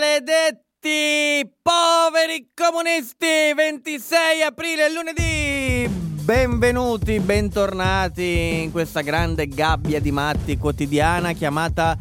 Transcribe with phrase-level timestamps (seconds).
[0.00, 3.52] Maledetti poveri comunisti!
[3.54, 5.86] 26 aprile, lunedì!
[6.24, 11.98] Benvenuti, bentornati in questa grande gabbia di matti quotidiana chiamata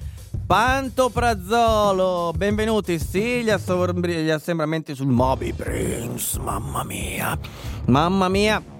[0.48, 2.32] Pantoprazzolo.
[2.34, 7.38] Benvenuti, sì, gli, assombri- gli assembramenti sul Moby Prince, mamma mia,
[7.88, 8.79] mamma mia.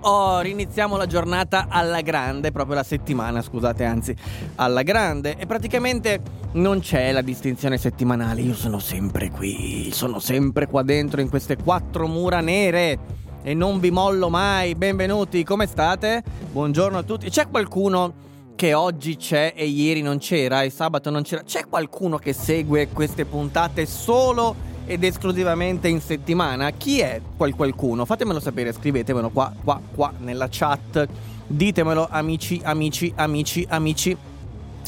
[0.00, 4.14] Oh, riniziamo la giornata alla grande, proprio la settimana, scusate, anzi,
[4.54, 5.36] alla grande.
[5.36, 6.20] E praticamente
[6.52, 8.40] non c'è la distinzione settimanale.
[8.40, 13.16] Io sono sempre qui, sono sempre qua dentro in queste quattro mura nere.
[13.42, 14.76] E non vi mollo mai.
[14.76, 16.22] Benvenuti, come state?
[16.52, 17.28] Buongiorno a tutti.
[17.28, 21.42] C'è qualcuno che oggi c'è e ieri non c'era e sabato non c'era?
[21.42, 24.54] C'è qualcuno che segue queste puntate solo
[24.88, 26.70] ed esclusivamente in settimana?
[26.70, 28.06] Chi è quel qualcuno?
[28.06, 31.06] Fatemelo sapere, scrivetemelo qua, qua, qua nella chat.
[31.46, 34.16] Ditemelo, amici, amici, amici, amici.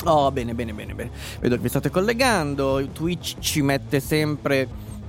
[0.05, 1.11] Oh, bene, bene, bene, bene.
[1.39, 2.89] Vedo che vi state collegando.
[2.93, 4.67] Twitch ci mette sempre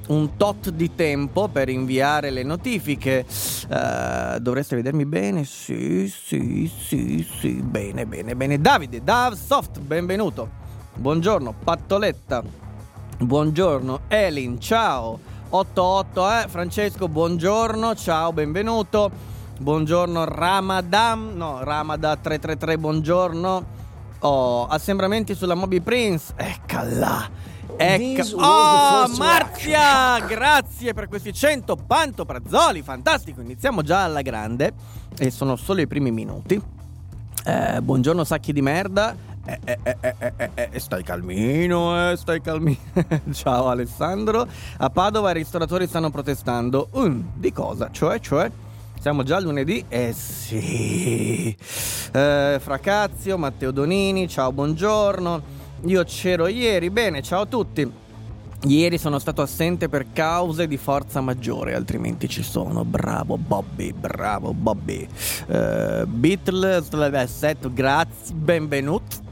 [0.07, 3.25] un tot di tempo per inviare le notifiche.
[3.69, 5.45] Eh, dovreste vedermi bene?
[5.45, 7.53] Sì, sì, sì, sì.
[7.61, 8.59] Bene, bene, bene.
[8.59, 10.49] Davide, Davsoft, benvenuto.
[10.95, 12.60] Buongiorno, Pattoletta.
[13.21, 15.19] Buongiorno, Elin, ciao.
[15.49, 16.45] 88, eh.
[16.47, 19.11] Francesco, buongiorno, ciao, benvenuto.
[19.59, 21.35] Buongiorno, Ramadan.
[21.35, 23.65] No, Ramada 333, buongiorno.
[24.21, 26.33] Oh, assembramenti sulla Moby Prince.
[26.35, 27.29] Eccola.
[27.77, 28.37] Ecco.
[28.37, 30.19] Oh, Marzia!
[30.25, 32.81] Grazie per questi 100 pantoprazzoli.
[32.81, 33.41] Fantastico.
[33.41, 34.73] Iniziamo già alla grande.
[35.15, 36.59] E sono solo i primi minuti.
[37.43, 39.15] Eh, buongiorno, sacchi di merda.
[39.43, 42.77] Eh, eh, eh, eh, eh, eh, stai calmino, stai calmino.
[43.33, 44.47] Ciao Alessandro.
[44.77, 46.89] A Padova i ristoratori stanno protestando.
[46.95, 47.89] Mm, di cosa?
[47.91, 48.51] Cioè, cioè?
[48.99, 49.83] Siamo già lunedì?
[49.87, 51.55] Eh sì.
[51.57, 55.59] Fracazio, Matteo Donini, ciao, buongiorno.
[55.85, 57.91] Io c'ero ieri, bene, ciao a tutti.
[58.63, 62.85] Ieri sono stato assente per cause di forza maggiore, altrimenti ci sono.
[62.85, 65.07] Bravo Bobby, bravo Bobby.
[65.47, 69.29] Eh, Beatles, Levesetto, grazie, benvenuto.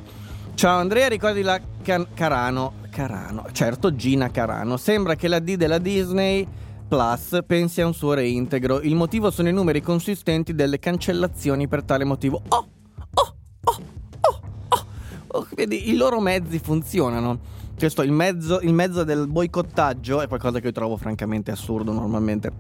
[0.60, 2.74] Ciao Andrea, ricordi la Can- Carano?
[2.90, 4.76] Carano, certo Gina Carano.
[4.76, 6.46] Sembra che la D della Disney
[6.86, 8.82] Plus pensi a un suo reintegro.
[8.82, 12.42] Il motivo sono i numeri consistenti delle cancellazioni per tale motivo.
[12.50, 12.68] Oh,
[13.14, 13.78] oh, oh,
[14.20, 14.86] oh, oh.
[15.28, 17.40] oh vedi, i loro mezzi funzionano.
[17.78, 22.52] Questo, il mezzo, il mezzo del boicottaggio è qualcosa che io trovo francamente assurdo normalmente.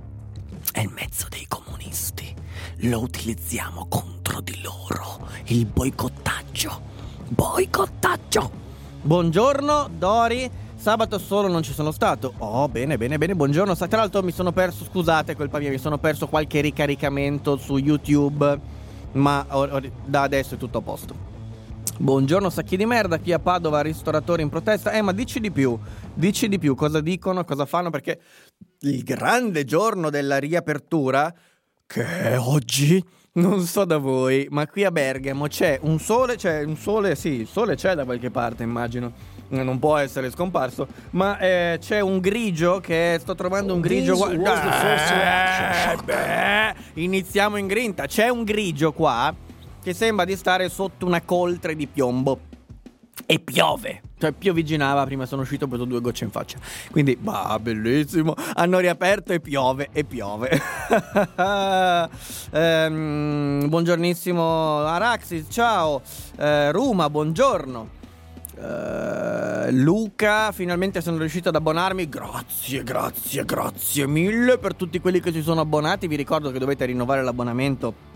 [0.71, 2.33] È il mezzo dei comunisti.
[2.83, 5.27] Lo utilizziamo contro di loro.
[5.47, 6.98] Il boicottaggio.
[7.29, 8.49] Boicottaggio.
[9.03, 10.49] Buongiorno, Dori.
[10.75, 12.33] Sabato solo non ci sono stato.
[12.39, 13.35] Oh, bene, bene, bene.
[13.35, 13.75] Buongiorno.
[13.75, 18.59] Tra l'altro mi sono perso, scusate, colpa mia, mi sono perso qualche ricaricamento su YouTube.
[19.11, 21.13] Ma or- or- da adesso è tutto a posto.
[21.99, 24.91] Buongiorno sacchi di merda, qui a Padova ristoratori in protesta.
[24.91, 25.77] Eh, ma dici di più,
[26.13, 28.21] dici di più, cosa dicono, cosa fanno, perché
[28.79, 31.31] il grande giorno della riapertura,
[31.85, 33.03] che è oggi,
[33.39, 37.41] non so da voi, ma qui a Bergamo c'è un sole, c'è un sole, sì,
[37.41, 39.37] il sole c'è da qualche parte, immagino.
[39.49, 44.29] Non può essere scomparso, ma eh, c'è un grigio che sto trovando un grigio qua.
[46.71, 48.05] Eh, iniziamo in grinta.
[48.05, 49.33] C'è un grigio qua
[49.81, 52.41] che sembra di stare sotto una coltre di piombo.
[53.25, 54.01] E piove.
[54.19, 56.57] Cioè, piovigginava, prima sono uscito, ho preso due gocce in faccia.
[56.91, 58.35] Quindi, bah, bellissimo.
[58.55, 60.49] Hanno riaperto e piove, e piove.
[62.51, 66.01] ehm, buongiornissimo Araxis, ciao.
[66.37, 67.97] Eh, Ruma, buongiorno.
[68.59, 72.09] Uh, Luca, finalmente sono riuscito ad abbonarmi.
[72.09, 76.07] Grazie, grazie, grazie mille per tutti quelli che si sono abbonati.
[76.07, 78.08] Vi ricordo che dovete rinnovare l'abbonamento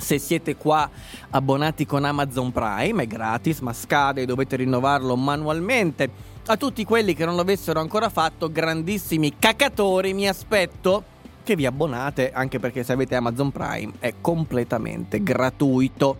[0.00, 0.88] se siete qua
[1.30, 6.10] abbonati con Amazon Prime, è gratis, ma scade e dovete rinnovarlo manualmente.
[6.46, 11.04] A tutti quelli che non l'avessero ancora fatto, grandissimi cacatori, mi aspetto
[11.44, 16.16] che vi abbonate, anche perché se avete Amazon Prime è completamente gratuito.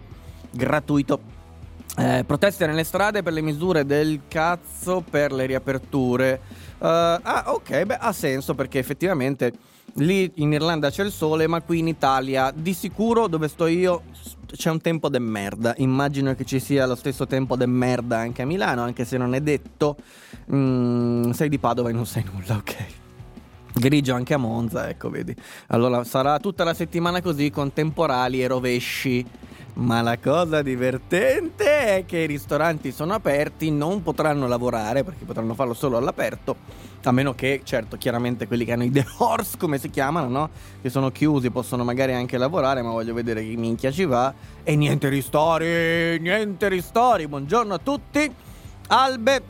[0.50, 1.20] Gratuito.
[1.96, 6.40] Eh, proteste nelle strade per le misure del cazzo per le riaperture.
[6.78, 9.52] Uh, ah, ok, beh, ha senso perché effettivamente
[10.00, 14.02] lì in Irlanda c'è il sole, ma qui in Italia di sicuro dove sto io
[14.46, 15.74] c'è un tempo de merda.
[15.78, 19.34] Immagino che ci sia lo stesso tempo de merda anche a Milano, anche se non
[19.34, 19.96] è detto.
[20.52, 22.76] Mm, sei di Padova e non sai nulla, ok.
[23.72, 25.34] Grigio anche a Monza, ecco, vedi.
[25.68, 29.24] Allora sarà tutta la settimana così con temporali e rovesci.
[29.80, 35.54] Ma la cosa divertente è che i ristoranti sono aperti, non potranno lavorare perché potranno
[35.54, 36.54] farlo solo all'aperto,
[37.02, 40.50] a meno che, certo, chiaramente quelli che hanno i The Horse, come si chiamano, no?
[40.82, 44.34] Che sono chiusi, possono magari anche lavorare, ma voglio vedere che minchia ci va.
[44.62, 47.26] E niente ristori, niente ristori.
[47.26, 48.30] Buongiorno a tutti.
[48.88, 49.42] Albe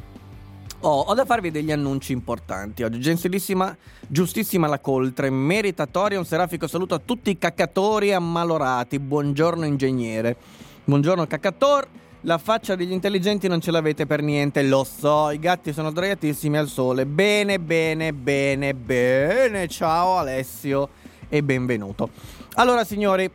[0.83, 3.01] Oh, ho da farvi degli annunci importanti oggi.
[3.01, 3.77] Gentilissima,
[4.09, 8.99] giustissima la coltre, meritatoria un serafico saluto a tutti i caccatori ammalorati.
[8.99, 10.37] Buongiorno ingegnere.
[10.85, 11.87] Buongiorno caccator.
[12.23, 15.31] La faccia degli intelligenti non ce l'avete per niente, lo so.
[15.31, 17.05] I gatti sono sdraiatissimi al sole.
[17.05, 19.69] Bene, bene, bene, bene.
[19.69, 20.89] Ciao Alessio
[21.29, 22.09] e benvenuto.
[22.55, 23.31] Allora, signori,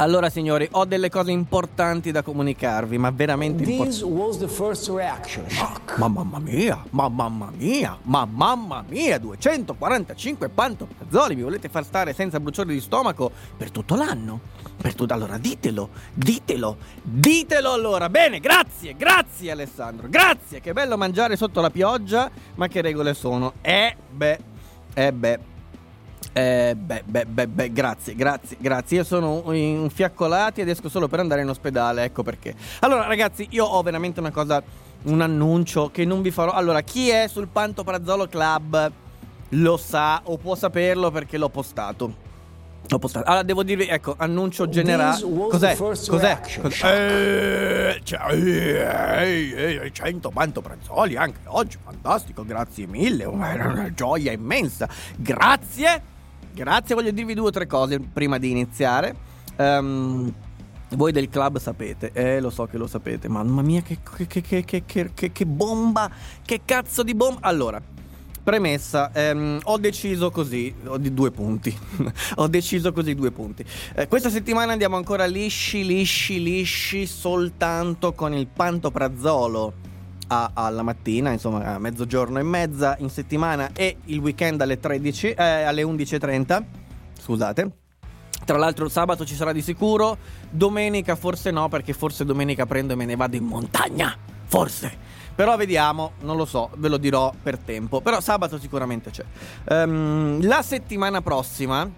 [0.00, 3.98] allora, signori, ho delle cose importanti da comunicarvi, ma veramente importanti.
[5.56, 11.84] Ma, ma mamma mia, ma mamma mia, ma mamma mia, 245 pantoprazzoli, mi volete far
[11.84, 14.40] stare senza bruciore di stomaco per tutto l'anno?
[14.80, 18.08] Per tutto, allora ditelo, ditelo, ditelo allora.
[18.08, 23.54] Bene, grazie, grazie Alessandro, grazie, che bello mangiare sotto la pioggia, ma che regole sono?
[23.60, 24.38] Eh beh,
[24.94, 25.40] eh beh.
[26.32, 28.98] Eh, beh, beh, beh, beh, grazie, grazie, grazie.
[28.98, 32.54] Io sono infiaccolati ed esco solo per andare in ospedale, ecco perché.
[32.80, 34.62] Allora, ragazzi, io ho veramente una cosa,
[35.04, 36.52] un annuncio che non vi farò.
[36.52, 38.92] Allora, chi è sul Pantoprazzolo Club
[39.50, 42.28] lo sa o può saperlo perché l'ho postato.
[42.86, 43.26] L'ho postato.
[43.26, 45.20] Allora, devo dirvi, ecco, annuncio generale.
[45.20, 45.76] Cos'è?
[45.76, 46.40] Cos'è?
[46.60, 47.96] Cos'è?
[47.96, 54.88] Eh, cioè, eh, eh, 100 Pantoprazzoli anche oggi, fantastico, grazie mille, una gioia immensa.
[55.16, 56.09] Grazie
[56.52, 59.14] Grazie, voglio dirvi due o tre cose prima di iniziare.
[59.56, 60.32] Um,
[60.90, 63.28] voi del club sapete, eh, lo so che lo sapete.
[63.28, 66.10] Mamma mia, che, che, che, che bomba!
[66.44, 67.40] Che cazzo di bomba!
[67.42, 67.80] Allora,
[68.42, 71.76] premessa, ehm, ho deciso così, ho di due punti.
[72.36, 73.64] ho deciso così due punti.
[73.94, 79.88] Eh, questa settimana andiamo ancora lisci, lisci, lisci, soltanto con il pantoprazzolo
[80.32, 85.30] a, alla mattina, insomma a mezzogiorno e mezza in settimana e il weekend alle, 13,
[85.30, 86.62] eh, alle 11.30.
[87.18, 87.70] Scusate.
[88.44, 90.16] Tra l'altro sabato ci sarà di sicuro,
[90.48, 95.08] domenica forse no perché forse domenica prendo e me ne vado in montagna, forse.
[95.34, 98.00] Però vediamo, non lo so, ve lo dirò per tempo.
[98.00, 99.24] Però sabato sicuramente c'è.
[99.68, 101.88] Um, la settimana prossima,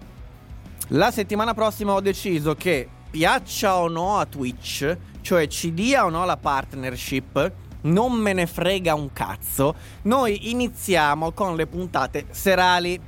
[0.89, 6.09] la settimana prossima ho deciso che piaccia o no a Twitch, cioè ci dia o
[6.09, 7.51] no la partnership,
[7.83, 12.99] non me ne frega un cazzo, noi iniziamo con le puntate serali.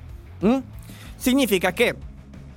[0.43, 0.57] Mm?
[1.15, 1.95] Significa che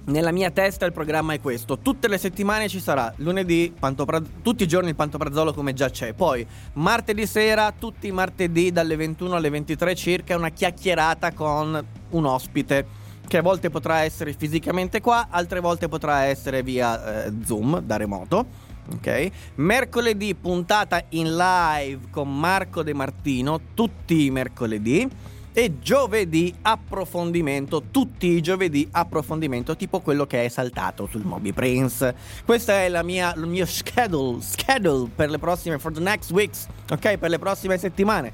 [0.09, 1.79] nella mia testa il programma è questo.
[1.79, 6.15] Tutte le settimane ci sarà lunedì, pantopra- tutti i giorni il pantoprazzolo come già c'è.
[6.15, 12.25] Poi martedì sera, tutti i martedì dalle 21 alle 23 circa, una chiacchierata con un
[12.25, 17.81] ospite che a volte potrà essere fisicamente qua, altre volte potrà essere via eh, Zoom
[17.81, 19.31] da remoto ok?
[19.57, 25.09] Mercoledì puntata in live con Marco De Martino, tutti i mercoledì.
[25.51, 32.15] E giovedì approfondimento, tutti i giovedì approfondimento, tipo quello che è saltato sul Moby Prince.
[32.45, 37.17] Questo è mia, il mio schedule, schedule per le prossime, for the next weeks, ok?
[37.17, 38.33] Per le prossime settimane.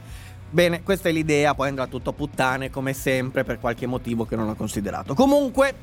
[0.51, 4.37] Bene, questa è l'idea, poi andrà tutto a puttane come sempre per qualche motivo che
[4.37, 5.15] non ho considerato.
[5.15, 5.75] Comunque,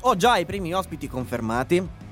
[0.00, 2.06] ho già i primi ospiti confermati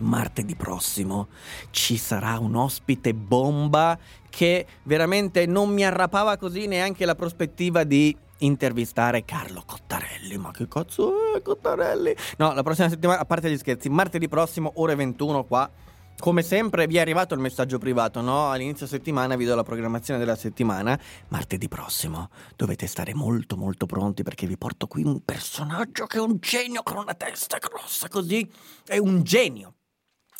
[0.00, 1.28] martedì prossimo
[1.70, 8.16] ci sarà un ospite bomba che veramente non mi arrapava così neanche la prospettiva di
[8.40, 10.36] intervistare Carlo Cottarelli.
[10.36, 12.14] Ma che cazzo è Cottarelli?
[12.38, 15.70] No, la prossima settimana, a parte gli scherzi, martedì prossimo, ore 21 qua.
[16.18, 18.50] Come sempre vi è arrivato il messaggio privato, no?
[18.50, 20.98] All'inizio settimana vi do la programmazione della settimana.
[21.28, 26.20] Martedì prossimo dovete stare molto molto pronti perché vi porto qui un personaggio che è
[26.20, 28.46] un genio con una testa grossa così.
[28.84, 29.76] È un genio.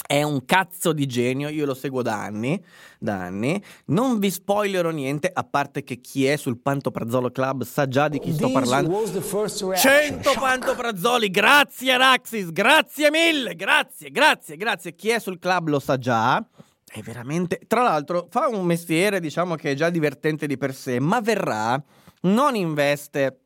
[0.07, 2.63] È un cazzo di genio, io lo seguo da anni,
[2.99, 3.63] da anni.
[3.87, 8.19] Non vi spoilerò niente, a parte che chi è sul Pantoprazzolo Club sa già di
[8.19, 9.05] chi sto parlando.
[9.07, 14.95] 100 Pantoprazzoli, grazie Raxis, grazie mille, grazie, grazie, grazie.
[14.95, 16.45] Chi è sul club lo sa già.
[16.85, 17.61] È veramente...
[17.69, 21.81] Tra l'altro fa un mestiere, diciamo, che è già divertente di per sé, ma verrà,
[22.23, 23.43] non investe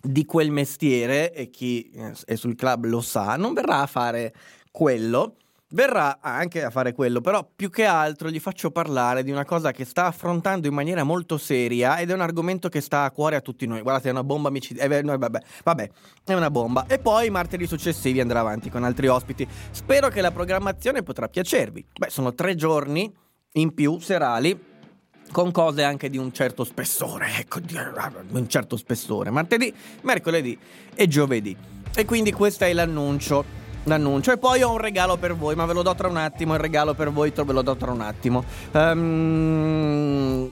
[0.00, 1.90] di quel mestiere, e chi
[2.26, 4.32] è sul club lo sa, non verrà a fare
[4.70, 5.36] quello
[5.76, 9.72] verrà anche a fare quello, però più che altro gli faccio parlare di una cosa
[9.72, 13.36] che sta affrontando in maniera molto seria ed è un argomento che sta a cuore
[13.36, 13.82] a tutti noi.
[13.82, 14.98] Guardate, è una bomba micidiale.
[14.98, 15.90] Eh, vabbè, vabbè,
[16.24, 16.86] è una bomba.
[16.88, 19.46] E poi martedì successivi andrà avanti con altri ospiti.
[19.70, 21.84] Spero che la programmazione potrà piacervi.
[21.98, 23.14] Beh, sono tre giorni
[23.52, 24.58] in più serali
[25.30, 27.76] con cose anche di un certo spessore, ecco, di
[28.30, 30.58] un certo spessore, martedì, mercoledì
[30.94, 31.54] e giovedì.
[31.94, 33.65] E quindi questo è l'annuncio.
[33.86, 34.32] L'annuncio.
[34.32, 36.54] E poi ho un regalo per voi, ma ve lo do tra un attimo.
[36.54, 38.44] Il regalo per voi ve lo do tra un attimo.
[38.72, 40.50] Um,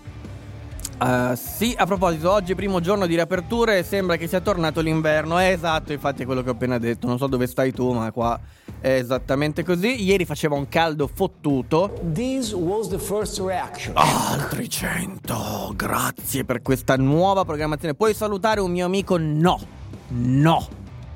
[0.97, 5.41] Uh, sì, a proposito, oggi primo giorno di riaperture sembra che sia tornato l'inverno.
[5.41, 7.09] Eh, esatto, infatti è quello che ho appena detto.
[7.09, 8.39] Non so dove stai tu, ma qua
[8.81, 10.03] è esattamente così.
[10.03, 11.93] Ieri faceva un caldo fottuto.
[12.13, 13.95] This was the first reaction.
[13.97, 15.73] Altri 100.
[15.75, 17.95] Grazie per questa nuova programmazione.
[17.95, 19.17] Puoi salutare un mio amico?
[19.19, 19.61] No.
[20.09, 20.67] No.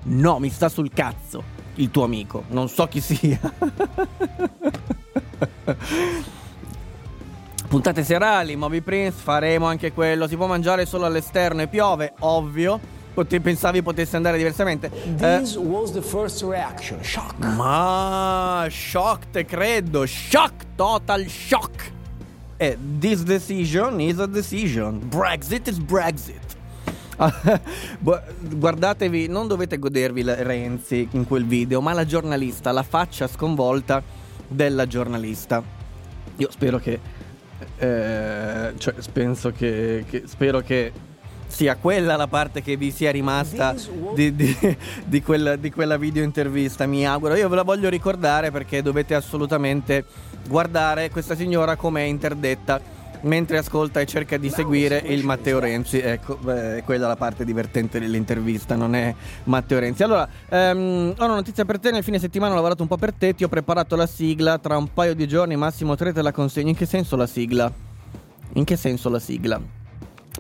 [0.03, 2.45] No, mi sta sul cazzo il tuo amico.
[2.49, 3.41] Non so chi sia.
[7.69, 10.27] Puntate serali, Moby Prince, faremo anche quello.
[10.27, 12.81] Si può mangiare solo all'esterno e piove, ovvio.
[13.13, 14.91] Pote- pensavi potesse andare diversamente.
[15.17, 17.03] This eh, was the first reaction.
[17.03, 17.45] Shock.
[17.57, 20.07] Ma shock, te credo.
[20.07, 21.93] Shock, total shock.
[22.57, 25.01] E eh, this decision is a decision.
[25.09, 26.48] Brexit is Brexit.
[27.99, 34.03] Guardatevi, non dovete godervi Renzi in quel video, ma la giornalista, la faccia sconvolta
[34.47, 35.63] della giornalista.
[36.37, 37.01] Io spero che
[37.79, 40.93] eh, cioè, penso che, che, spero che
[41.49, 43.75] sia quella la parte che vi sia rimasta
[44.15, 47.35] di, di, di, quella, di quella video intervista, mi auguro.
[47.35, 50.05] Io ve la voglio ricordare perché dovete assolutamente
[50.47, 52.81] guardare questa signora come è interdetta
[53.23, 55.99] mentre ascolta e cerca di seguire il Matteo Renzi.
[55.99, 60.03] Ecco, beh, quella è la parte divertente dell'intervista, non è Matteo Renzi.
[60.03, 61.91] Allora, ehm, ho una notizia per te.
[61.91, 63.35] Nel fine settimana ho lavorato un po' per te.
[63.35, 64.59] Ti ho preparato la sigla.
[64.59, 66.69] Tra un paio di giorni, massimo tre, te la consegno.
[66.69, 67.73] In che senso la sigla?
[68.55, 69.78] In che senso la sigla?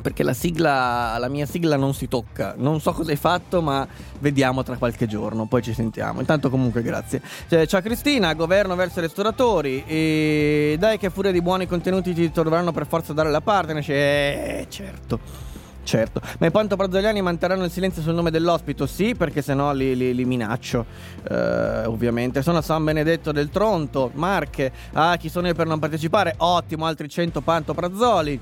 [0.00, 2.54] Perché la sigla, la mia sigla non si tocca.
[2.56, 3.86] Non so cosa hai fatto, ma
[4.20, 5.46] vediamo tra qualche giorno.
[5.46, 6.20] Poi ci sentiamo.
[6.20, 7.20] Intanto, comunque, grazie.
[7.48, 9.84] Cioè, ciao Cristina, governo verso i ristoratori.
[9.86, 13.94] E dai, che furia di buoni contenuti ti dovranno per forza dare la partnership.
[13.94, 15.46] Eh, certo.
[15.88, 18.84] Certo, ma i Panto Brazzoliani manterranno il silenzio sul nome dell'ospito?
[18.84, 20.84] Sì, perché sennò li, li, li minaccio,
[21.30, 22.42] eh, ovviamente.
[22.42, 24.70] Sono San Benedetto del Tronto, Marche.
[24.92, 26.34] Ah, chi sono io per non partecipare?
[26.36, 28.38] Ottimo, altri 100 Panto Brazzoli.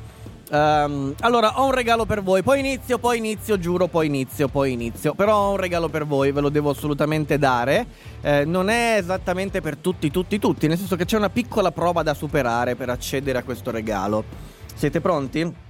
[0.49, 2.43] Um, allora, ho un regalo per voi.
[2.43, 5.15] Poi inizio, poi inizio, giuro, poi inizio, poi inizio.
[5.15, 7.87] Però ho un regalo per voi, ve lo devo assolutamente dare.
[8.21, 10.69] Eh, non è esattamente per tutti, tutti, tutti.
[10.69, 14.25] Nel senso che c'è una piccola prova da superare per accedere a questo regalo.
[14.75, 15.65] Siete pronti?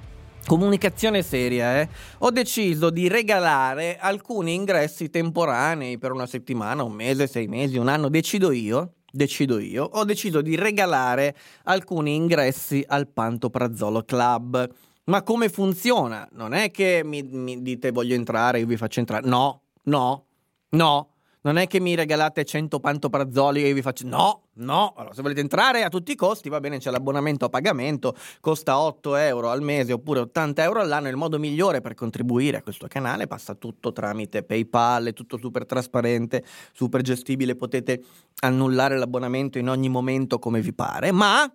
[0.47, 1.89] Comunicazione seria, eh?
[2.19, 7.89] Ho deciso di regalare alcuni ingressi temporanei per una settimana, un mese, sei mesi, un
[7.89, 14.71] anno, decido io decido io, ho deciso di regalare alcuni ingressi al Pantoprazzolo Club.
[15.05, 16.29] Ma come funziona?
[16.33, 19.27] Non è che mi, mi dite voglio entrare, io vi faccio entrare.
[19.27, 20.27] No, no,
[20.71, 21.11] no.
[21.47, 24.95] Non è che mi regalate 100 pantoprazzoli e io vi faccio no, no.
[24.97, 28.81] Allora, se volete entrare a tutti i costi, va bene, c'è l'abbonamento a pagamento, costa
[28.81, 31.09] 8 euro al mese oppure 80 euro all'anno.
[31.09, 35.67] Il modo migliore per contribuire a questo canale passa tutto tramite PayPal, è tutto super
[35.67, 37.55] trasparente, super gestibile.
[37.55, 38.03] Potete
[38.41, 41.49] annullare l'abbonamento in ogni momento come vi pare, ma.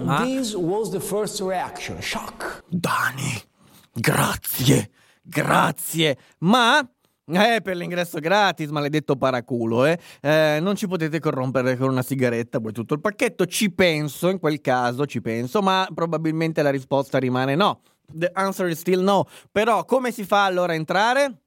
[0.00, 0.24] ma...
[0.24, 2.02] This was the first reaction.
[2.02, 2.64] Shock.
[2.68, 3.42] Dani,
[3.94, 4.90] grazie,
[5.22, 6.86] grazie, ma
[7.28, 9.98] eh, per l'ingresso gratis, maledetto paraculo, eh.
[10.20, 10.58] eh.
[10.60, 13.46] Non ci potete corrompere con una sigaretta, poi tutto il pacchetto.
[13.46, 17.80] Ci penso, in quel caso ci penso, ma probabilmente la risposta rimane no.
[18.12, 19.26] The answer is still no.
[19.50, 21.40] Però come si fa allora a entrare?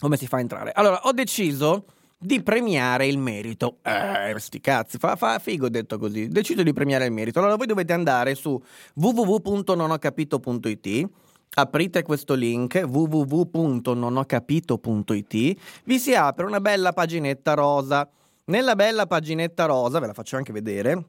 [0.00, 0.70] Come si fa a entrare?
[0.72, 1.86] Allora, ho deciso
[2.16, 3.78] di premiare il merito.
[3.82, 6.28] Eh, sti cazzi, fa, fa figo detto così.
[6.28, 7.40] Decido di premiare il merito.
[7.40, 8.62] Allora voi dovete andare su
[8.94, 11.08] www.nonhocapito.it
[11.54, 18.08] aprite questo link www.nonhocapito.it vi si apre una bella paginetta rosa.
[18.46, 21.04] Nella bella paginetta rosa, ve la faccio anche vedere.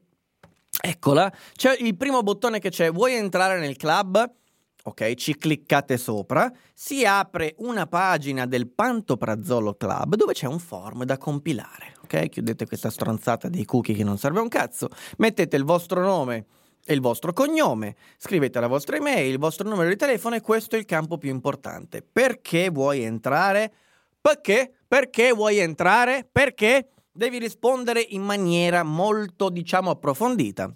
[0.79, 4.31] Eccola, c'è il primo bottone che c'è, vuoi entrare nel club?
[4.83, 11.03] Ok, ci cliccate sopra, si apre una pagina del Pantoprazzolo Club dove c'è un form
[11.03, 11.93] da compilare.
[12.03, 16.48] Ok, chiudete questa stronzata dei cookie che non serve un cazzo, mettete il vostro nome
[16.86, 20.76] e il vostro cognome, scrivete la vostra email, il vostro numero di telefono e questo
[20.76, 22.02] è il campo più importante.
[22.02, 23.72] Perché vuoi entrare?
[24.20, 24.72] Perché?
[24.88, 26.28] Perché vuoi entrare?
[26.32, 26.90] Perché?
[27.12, 30.74] Devi rispondere in maniera molto, diciamo, approfondita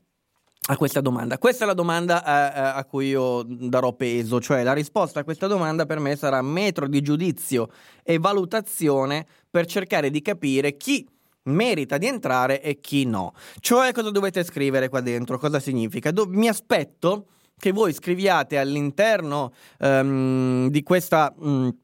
[0.67, 1.37] a questa domanda.
[1.37, 5.23] Questa è la domanda eh, eh, a cui io darò peso, cioè la risposta a
[5.23, 7.69] questa domanda per me sarà metro di giudizio
[8.03, 11.07] e valutazione per cercare di capire chi
[11.45, 13.33] merita di entrare e chi no.
[13.59, 16.11] Cioè cosa dovete scrivere qua dentro, cosa significa?
[16.11, 17.27] Do- mi aspetto
[17.57, 21.33] che voi scriviate all'interno um, di questa...
[21.37, 21.75] Um,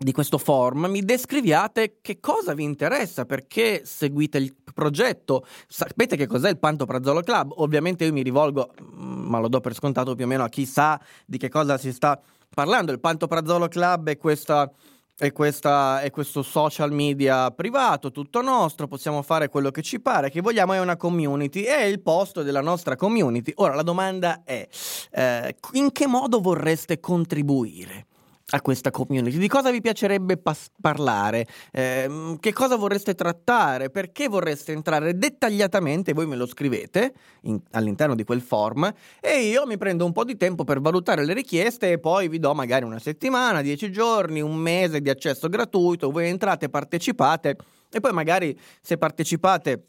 [0.00, 6.28] di questo form mi descriviate che cosa vi interessa, perché seguite il progetto, sapete che
[6.28, 10.24] cos'è il Pantoprazzolo Club, ovviamente io mi rivolgo, mm, ma lo do per scontato più
[10.24, 12.20] o meno a chi sa di che cosa si sta
[12.54, 14.70] parlando, il Pantoprazzolo Club è questa
[15.18, 20.30] è, questa, è, questo social media privato, tutto nostro, possiamo fare quello che ci pare,
[20.30, 23.52] che vogliamo è una community, è il posto della nostra community.
[23.56, 24.66] Ora la domanda è,
[25.10, 28.07] eh, in che modo vorreste contribuire?
[28.50, 29.36] A questa community?
[29.38, 31.46] Di cosa vi piacerebbe pas- parlare?
[31.72, 33.90] Eh, che cosa vorreste trattare?
[33.90, 36.12] Perché vorreste entrare dettagliatamente?
[36.12, 40.24] Voi me lo scrivete in- all'interno di quel form e io mi prendo un po'
[40.24, 44.40] di tempo per valutare le richieste e poi vi do magari una settimana, dieci giorni,
[44.40, 46.10] un mese di accesso gratuito.
[46.10, 47.56] Voi entrate, partecipate
[47.90, 49.82] e poi magari se partecipate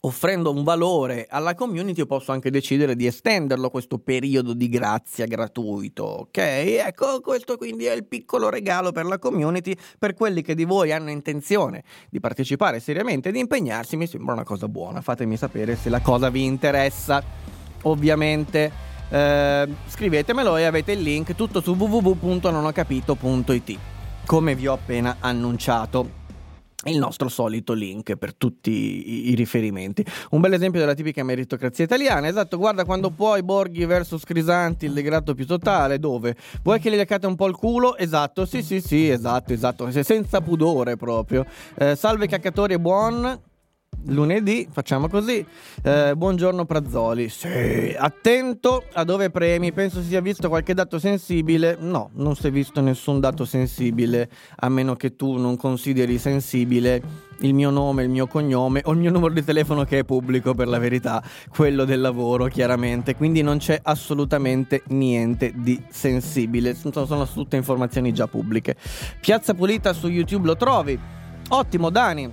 [0.00, 5.26] offrendo un valore alla community io posso anche decidere di estenderlo questo periodo di grazia
[5.26, 6.38] gratuito ok?
[6.38, 10.92] Ecco questo quindi è il piccolo regalo per la community per quelli che di voi
[10.92, 15.00] hanno intenzione di partecipare seriamente e di impegnarsi mi sembra una cosa buona.
[15.00, 17.22] Fatemi sapere se la cosa vi interessa.
[17.82, 18.70] Ovviamente
[19.08, 23.78] eh, scrivetemelo e avete il link tutto su www.nonocapito.it
[24.26, 26.19] come vi ho appena annunciato
[26.84, 30.04] il nostro solito link per tutti i, riferimenti.
[30.30, 32.28] Un bel esempio della tipica meritocrazia italiana.
[32.28, 36.36] Esatto, guarda quando puoi Borghi versus Crisanti, il degrado più totale, dove?
[36.62, 37.96] Vuoi che gli leccate un po' il culo?
[37.96, 41.44] Esatto, sì, sì, sì, esatto, esatto, senza pudore proprio.
[41.76, 43.48] Eh, salve caccatori buon
[44.06, 45.44] lunedì, facciamo così.
[45.82, 47.28] Eh, buongiorno Prazzoli.
[47.28, 49.72] Sì, attento a dove premi.
[49.72, 51.76] Penso si sia visto qualche dato sensibile.
[51.78, 57.28] No, non si è visto nessun dato sensibile, a meno che tu non consideri sensibile
[57.40, 60.54] il mio nome, il mio cognome o il mio numero di telefono che è pubblico
[60.54, 67.06] per la verità, quello del lavoro chiaramente, quindi non c'è assolutamente niente di sensibile, sono,
[67.06, 68.76] sono tutte informazioni già pubbliche.
[69.20, 70.98] Piazza Pulita su YouTube lo trovi.
[71.52, 72.30] Ottimo Dani,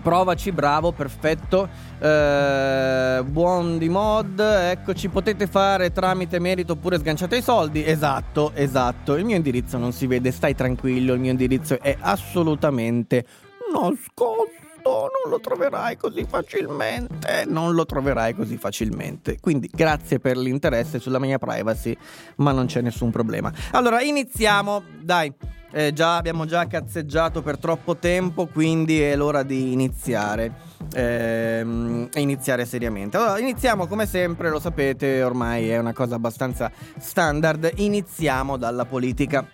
[0.00, 1.68] Provaci, bravo, perfetto.
[1.98, 7.84] Eh, buon di mod, eccoci, potete fare tramite merito oppure sganciate i soldi.
[7.84, 9.16] Esatto, esatto.
[9.16, 13.24] Il mio indirizzo non si vede, stai tranquillo, il mio indirizzo è assolutamente
[13.72, 14.67] nascosto.
[14.84, 17.44] Non lo troverai così facilmente.
[17.46, 19.38] Non lo troverai così facilmente.
[19.40, 21.96] Quindi grazie per l'interesse sulla mia privacy,
[22.36, 23.52] ma non c'è nessun problema.
[23.72, 24.82] Allora, iniziamo.
[25.00, 25.32] Dai.
[25.70, 30.50] Eh, già, abbiamo già cazzeggiato per troppo tempo, quindi è l'ora di iniziare.
[30.94, 33.18] Ehm, iniziare seriamente.
[33.18, 37.72] Allora, iniziamo come sempre, lo sapete, ormai è una cosa abbastanza standard.
[37.76, 39.46] Iniziamo dalla politica.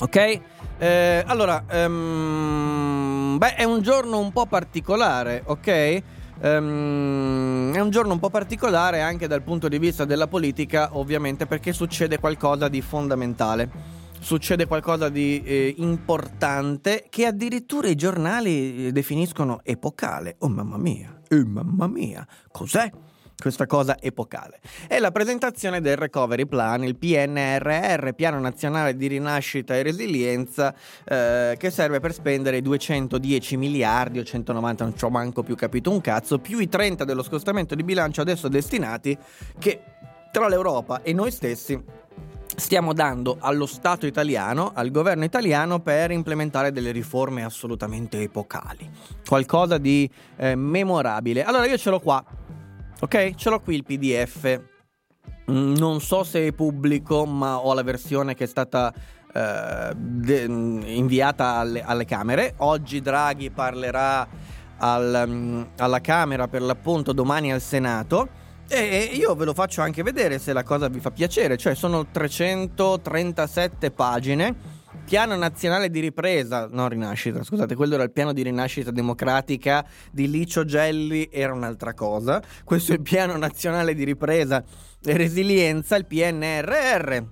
[0.00, 0.40] Ok?
[0.78, 6.02] Eh, allora, um, beh, è un giorno un po' particolare, ok?
[6.38, 11.46] Um, è un giorno un po' particolare anche dal punto di vista della politica, ovviamente,
[11.46, 18.92] perché succede qualcosa di fondamentale succede qualcosa di eh, importante che addirittura i giornali eh,
[18.92, 20.36] definiscono epocale.
[20.40, 22.90] Oh mamma mia, oh mamma mia, cos'è?
[23.40, 24.60] Questa cosa epocale.
[24.86, 31.56] È la presentazione del Recovery Plan, il PNRR, Piano Nazionale di Rinascita e Resilienza, eh,
[31.58, 36.00] che serve per spendere 210 miliardi o 190, non ci ho manco più capito un
[36.00, 39.16] cazzo, più i 30 dello scostamento di bilancio adesso destinati,
[39.58, 39.82] che
[40.30, 42.04] tra l'Europa e noi stessi
[42.56, 48.90] stiamo dando allo Stato italiano, al governo italiano per implementare delle riforme assolutamente epocali.
[49.26, 51.44] Qualcosa di eh, memorabile.
[51.44, 52.24] Allora io ce l'ho qua,
[53.00, 53.34] ok?
[53.34, 54.60] Ce l'ho qui il PDF.
[55.50, 58.92] Mm, non so se è pubblico, ma ho la versione che è stata
[59.32, 62.54] eh, de- mm, inviata alle, alle, Camere.
[62.58, 64.26] Oggi Draghi parlerà
[64.78, 68.44] al, mm, alla Camera per l'appunto domani al Senato.
[68.68, 72.06] E io ve lo faccio anche vedere se la cosa vi fa piacere, cioè sono
[72.10, 74.75] 337 pagine.
[75.06, 80.28] Piano nazionale di ripresa, no rinascita, scusate, quello era il piano di rinascita democratica di
[80.28, 82.42] Licio Gelli, era un'altra cosa.
[82.64, 84.64] Questo è il piano nazionale di ripresa
[85.04, 87.22] e resilienza, il PNRR.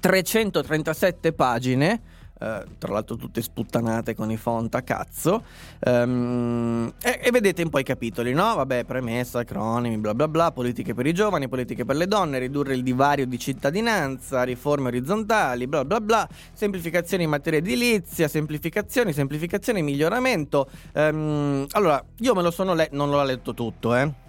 [0.00, 2.00] 337 pagine
[2.38, 5.42] eh, tra l'altro tutte sputtanate con i font a cazzo.
[5.80, 8.54] Um, e, e, vedete un po' i capitoli, no?
[8.56, 12.74] Vabbè, premessa, acronimi, bla bla bla, politiche per i giovani, politiche per le donne, ridurre
[12.74, 19.82] il divario di cittadinanza, riforme orizzontali, bla bla bla, semplificazioni in materia edilizia, semplificazioni, semplificazioni,
[19.82, 20.68] miglioramento.
[20.94, 24.24] Um, allora, io me lo sono letto, non l'ho letto tutto, eh.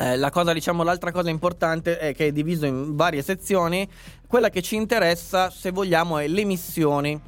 [0.00, 3.86] Eh, la cosa, diciamo, l'altra cosa importante è che è diviso in varie sezioni.
[4.26, 7.20] Quella che ci interessa, se vogliamo, è le missioni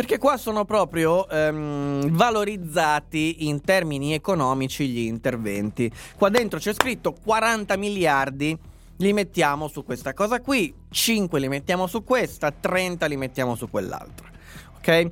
[0.00, 5.92] Perché qua sono proprio ehm, valorizzati in termini economici gli interventi.
[6.16, 8.58] Qua dentro c'è scritto 40 miliardi
[8.96, 13.68] li mettiamo su questa cosa qui, 5 li mettiamo su questa, 30 li mettiamo su
[13.68, 14.30] quell'altra.
[14.78, 15.10] Ok?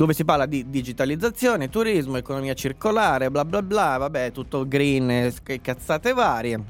[0.00, 6.14] Dove si parla di digitalizzazione, turismo, economia circolare, bla bla bla, vabbè, tutto green cazzate
[6.14, 6.64] varie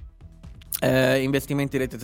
[0.80, 1.96] eh, investimenti in rete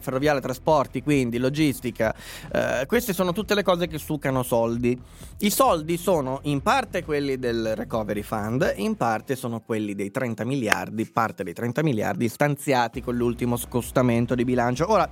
[0.00, 2.14] ferroviaria, trasporti, quindi logistica.
[2.50, 4.98] Eh, queste sono tutte le cose che succano soldi.
[5.40, 10.46] I soldi sono in parte quelli del Recovery Fund, in parte sono quelli dei 30
[10.46, 14.90] miliardi, parte dei 30 miliardi stanziati con l'ultimo scostamento di bilancio.
[14.90, 15.06] Ora,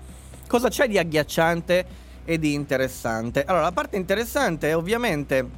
[0.46, 3.42] cosa c'è di agghiacciante e di interessante?
[3.44, 5.48] Allora, la parte interessante ovviamente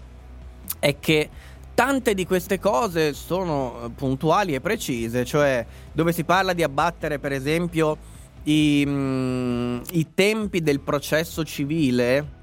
[0.79, 1.29] è che
[1.75, 7.19] tante di queste cose sono eh, puntuali e precise, cioè dove si parla di abbattere
[7.19, 7.97] per esempio
[8.45, 12.39] i, mm, i tempi del processo civile,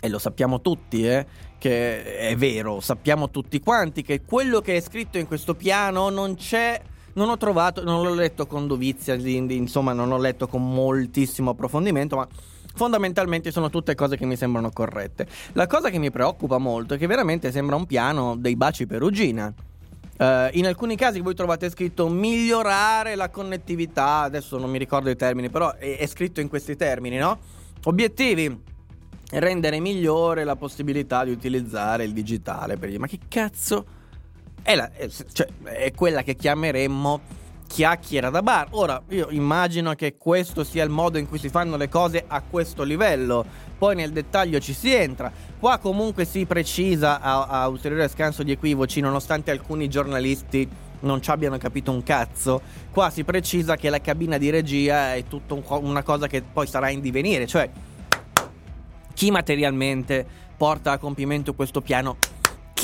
[0.00, 1.24] e lo sappiamo tutti, eh,
[1.56, 6.34] che è vero, sappiamo tutti quanti che quello che è scritto in questo piano non
[6.34, 11.50] c'è non ho trovato, non l'ho letto con dovizia, insomma non ho letto con moltissimo
[11.50, 12.26] approfondimento, ma
[12.74, 15.26] fondamentalmente sono tutte cose che mi sembrano corrette.
[15.52, 19.52] La cosa che mi preoccupa molto è che veramente sembra un piano dei baci perugina.
[20.16, 25.16] Uh, in alcuni casi voi trovate scritto migliorare la connettività, adesso non mi ricordo i
[25.16, 27.38] termini, però è, è scritto in questi termini, no?
[27.84, 28.72] Obiettivi
[29.30, 32.96] rendere migliore la possibilità di utilizzare il digitale per gli...
[32.96, 33.84] Ma che cazzo?
[34.62, 37.20] È, la, è, cioè, è quella che chiameremmo
[37.66, 38.68] chiacchiera da bar.
[38.70, 42.42] Ora, io immagino che questo sia il modo in cui si fanno le cose a
[42.42, 43.44] questo livello.
[43.76, 45.32] Poi nel dettaglio ci si entra.
[45.58, 50.68] Qua comunque si precisa a, a ulteriore scanso di equivoci, nonostante alcuni giornalisti
[51.00, 52.60] non ci abbiano capito un cazzo.
[52.90, 56.66] Qua si precisa che la cabina di regia è tutta un, una cosa che poi
[56.66, 57.68] sarà in divenire, cioè
[59.12, 62.16] chi materialmente porta a compimento questo piano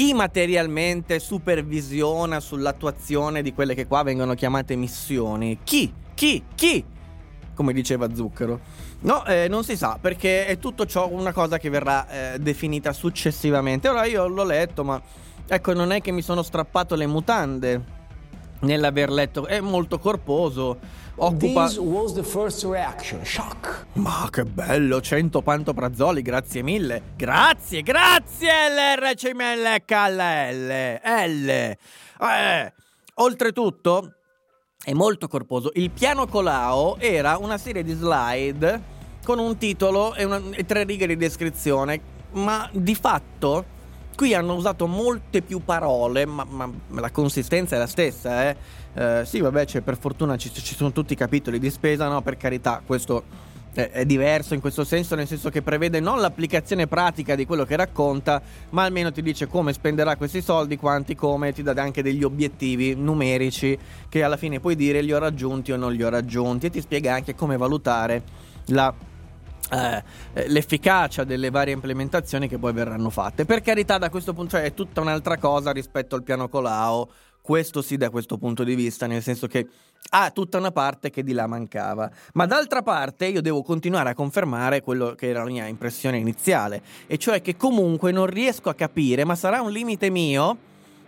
[0.01, 5.59] chi materialmente supervisiona sull'attuazione di quelle che qua vengono chiamate missioni?
[5.63, 5.93] Chi?
[6.15, 6.43] Chi?
[6.55, 6.83] Chi?
[7.53, 8.61] Come diceva Zucchero.
[9.01, 12.95] No, eh, non si sa perché è tutto ciò una cosa che verrà eh, definita
[12.95, 13.91] successivamente.
[13.91, 14.99] Ora io l'ho letto, ma
[15.47, 17.85] ecco, non è che mi sono strappato le mutande
[18.61, 20.79] nell'aver letto, è molto corposo
[21.21, 21.67] occupa...
[21.67, 23.87] This was the first reaction, shock.
[23.95, 27.03] Ma che bello, 100 pantoprazoli, grazie mille.
[27.17, 28.51] Grazie, grazie
[28.97, 30.19] LRCMLKL.
[31.27, 31.49] L.
[31.49, 32.73] Eh.
[33.15, 34.15] Oltretutto,
[34.83, 35.71] è molto corposo.
[35.75, 40.85] Il piano Colao era una serie di slide con un titolo e, una, e tre
[40.85, 42.01] righe di descrizione,
[42.33, 43.79] ma di fatto
[44.17, 48.57] qui hanno usato molte più parole, ma, ma la consistenza è la stessa, eh
[48.95, 52.23] eh, sì, vabbè, cioè, per fortuna ci, ci, sono tutti i capitoli di spesa, no?
[52.23, 53.23] Per carità, questo
[53.73, 57.65] è, è, diverso in questo senso, nel senso che prevede non l'applicazione pratica di quello
[57.65, 62.03] che racconta, ma almeno ti dice come spenderà questi soldi, quanti, come, ti dà anche
[62.03, 66.09] degli obiettivi numerici che alla fine puoi dire li ho raggiunti o non li ho
[66.09, 68.23] raggiunti e ti spiega anche come valutare
[68.67, 68.93] la
[69.73, 70.03] eh,
[70.49, 73.45] l'efficacia delle varie implementazioni che poi verranno fatte.
[73.45, 77.09] Per carità, da questo punto cioè, è tutta un'altra cosa rispetto al piano Colao
[77.43, 79.67] questo sì da questo punto di vista, nel senso che
[80.11, 82.11] ha tutta una parte che di là mancava.
[82.35, 86.83] Ma d'altra parte io devo continuare a confermare quello che era la mia impressione iniziale,
[87.07, 90.57] e cioè che comunque non riesco a capire, ma sarà un limite mio,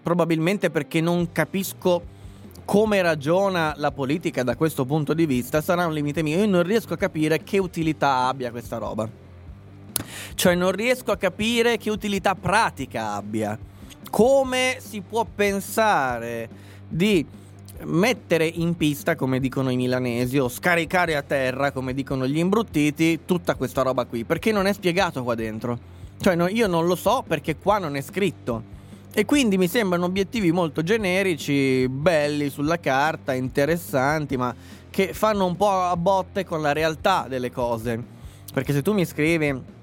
[0.03, 2.21] probabilmente perché non capisco
[2.65, 6.39] come ragiona la politica da questo punto di vista, sarà un limite mio.
[6.39, 9.09] Io non riesco a capire che utilità abbia questa roba.
[10.35, 13.59] Cioè non riesco a capire che utilità pratica abbia
[14.13, 16.47] come si può pensare
[16.87, 17.25] di
[17.85, 23.21] mettere in pista, come dicono i milanesi, o scaricare a terra, come dicono gli imbruttiti,
[23.25, 25.79] tutta questa roba qui, perché non è spiegato qua dentro.
[26.21, 28.63] Cioè, no, io non lo so perché qua non è scritto.
[29.15, 34.55] E quindi mi sembrano obiettivi molto generici, belli sulla carta, interessanti, ma
[34.91, 37.99] che fanno un po' a botte con la realtà delle cose.
[38.53, 39.81] Perché se tu mi scrivi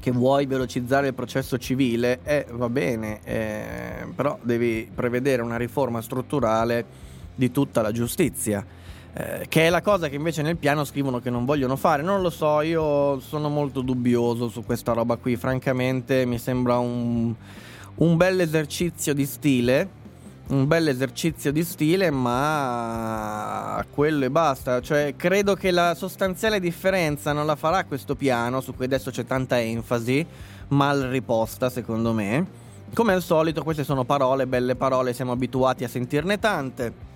[0.00, 6.00] che vuoi velocizzare il processo civile, eh, va bene, eh, però devi prevedere una riforma
[6.02, 6.84] strutturale
[7.34, 8.64] di tutta la giustizia.
[9.12, 12.02] Eh, che è la cosa che invece nel piano scrivono che non vogliono fare.
[12.02, 15.36] Non lo so, io sono molto dubbioso su questa roba qui.
[15.36, 17.34] Francamente, mi sembra un,
[17.96, 19.98] un bel esercizio di stile
[20.50, 24.80] un bel esercizio di stile, ma quello e basta.
[24.80, 29.24] Cioè, credo che la sostanziale differenza non la farà questo piano, su cui adesso c'è
[29.24, 30.26] tanta enfasi,
[30.68, 32.58] mal riposta, secondo me.
[32.92, 37.08] Come al solito, queste sono parole, belle parole, siamo abituati a sentirne tante.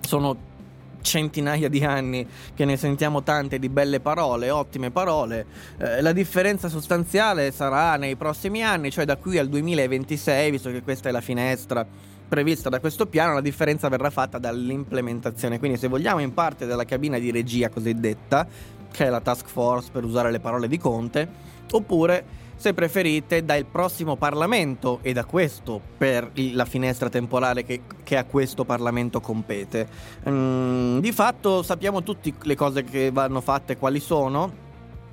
[0.00, 0.52] Sono
[1.00, 5.46] centinaia di anni che ne sentiamo tante di belle parole, ottime parole.
[5.78, 10.82] Eh, la differenza sostanziale sarà nei prossimi anni, cioè da qui al 2026, visto che
[10.82, 11.86] questa è la finestra
[12.26, 15.58] prevista da questo piano, la differenza verrà fatta dall'implementazione.
[15.58, 18.46] Quindi se vogliamo in parte della cabina di regia cosiddetta,
[18.90, 21.28] che è la task force per usare le parole di Conte,
[21.70, 28.16] oppure se preferite dal prossimo Parlamento e da questo per la finestra temporale che, che
[28.16, 29.86] a questo Parlamento compete.
[30.28, 34.62] Mm, di fatto sappiamo tutte le cose che vanno fatte quali sono.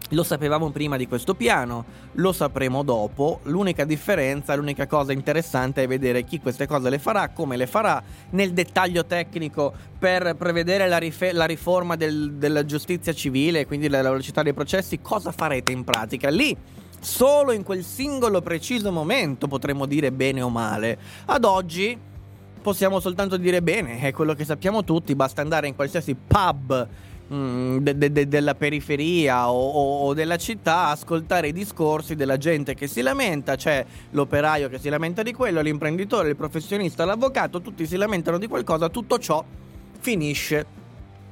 [0.10, 3.40] Lo sapevamo prima di questo piano, lo sapremo dopo.
[3.44, 8.02] L'unica differenza, l'unica cosa interessante è vedere chi queste cose le farà, come le farà,
[8.32, 14.02] nel dettaglio tecnico per prevedere la, rife- la riforma del, della giustizia civile, quindi la
[14.02, 16.30] velocità dei processi, cosa farete in pratica.
[16.30, 16.58] Lì
[17.04, 21.00] Solo in quel singolo preciso momento potremmo dire bene o male.
[21.26, 21.98] Ad oggi
[22.62, 26.88] possiamo soltanto dire bene, è quello che sappiamo tutti, basta andare in qualsiasi pub
[27.34, 32.88] mm, de- de- della periferia o-, o della città, ascoltare i discorsi della gente che
[32.88, 37.96] si lamenta, c'è l'operaio che si lamenta di quello, l'imprenditore, il professionista, l'avvocato, tutti si
[37.98, 39.44] lamentano di qualcosa, tutto ciò
[40.00, 40.80] finisce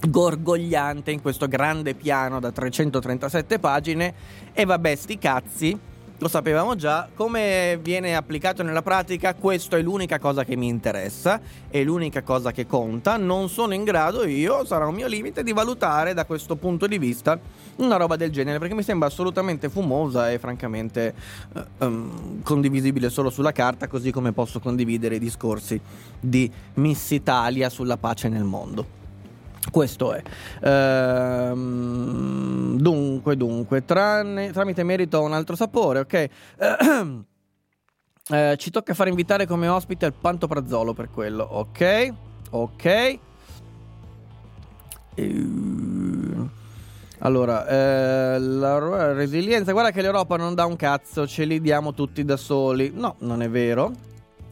[0.07, 4.13] gorgogliante in questo grande piano da 337 pagine.
[4.53, 5.79] E vabbè sti cazzi
[6.19, 11.39] lo sapevamo già, come viene applicato nella pratica, questa è l'unica cosa che mi interessa,
[11.69, 15.53] è l'unica cosa che conta, non sono in grado io, sarà un mio limite, di
[15.53, 17.39] valutare da questo punto di vista
[17.77, 21.13] una roba del genere, perché mi sembra assolutamente fumosa e francamente
[21.53, 25.79] uh, um, condivisibile solo sulla carta, così come posso condividere i discorsi
[26.19, 28.98] di Miss Italia sulla pace nel mondo.
[29.71, 30.21] Questo è.
[30.61, 31.59] Ehm,
[32.77, 36.29] dunque, dunque, tranne, tramite merito un altro sapore, ok?
[38.31, 42.13] Eh, ci tocca far invitare come ospite il Pantoprazzolo per quello, ok?
[42.51, 43.19] Ok.
[47.21, 52.23] Allora, eh, la resilienza, guarda che l'Europa non dà un cazzo, ce li diamo tutti
[52.23, 52.91] da soli.
[52.93, 54.08] No, non è vero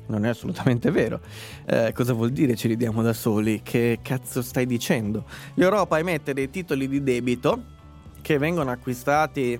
[0.07, 1.19] non è assolutamente vero.
[1.65, 3.61] Eh, cosa vuol dire ci ridiamo da soli?
[3.63, 5.25] Che cazzo stai dicendo?
[5.55, 7.75] L'Europa emette dei titoli di debito
[8.21, 9.59] che vengono acquistati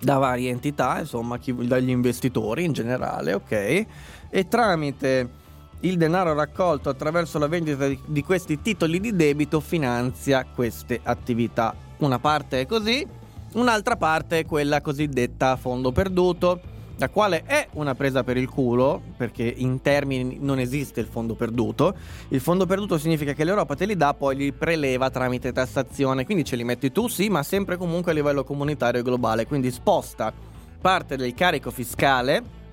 [0.00, 3.86] da varie entità, insomma, chi, dagli investitori in generale, ok?
[4.30, 5.44] E tramite
[5.80, 11.74] il denaro raccolto attraverso la vendita di, di questi titoli di debito finanzia queste attività.
[11.98, 13.06] Una parte è così,
[13.54, 18.48] un'altra parte è quella cosiddetta a fondo perduto la quale è una presa per il
[18.48, 21.94] culo, perché in termini non esiste il fondo perduto.
[22.28, 26.44] Il fondo perduto significa che l'Europa te li dà, poi li preleva tramite tassazione, quindi
[26.44, 30.32] ce li metti tu, sì, ma sempre comunque a livello comunitario e globale, quindi sposta
[30.80, 32.64] parte del carico fiscale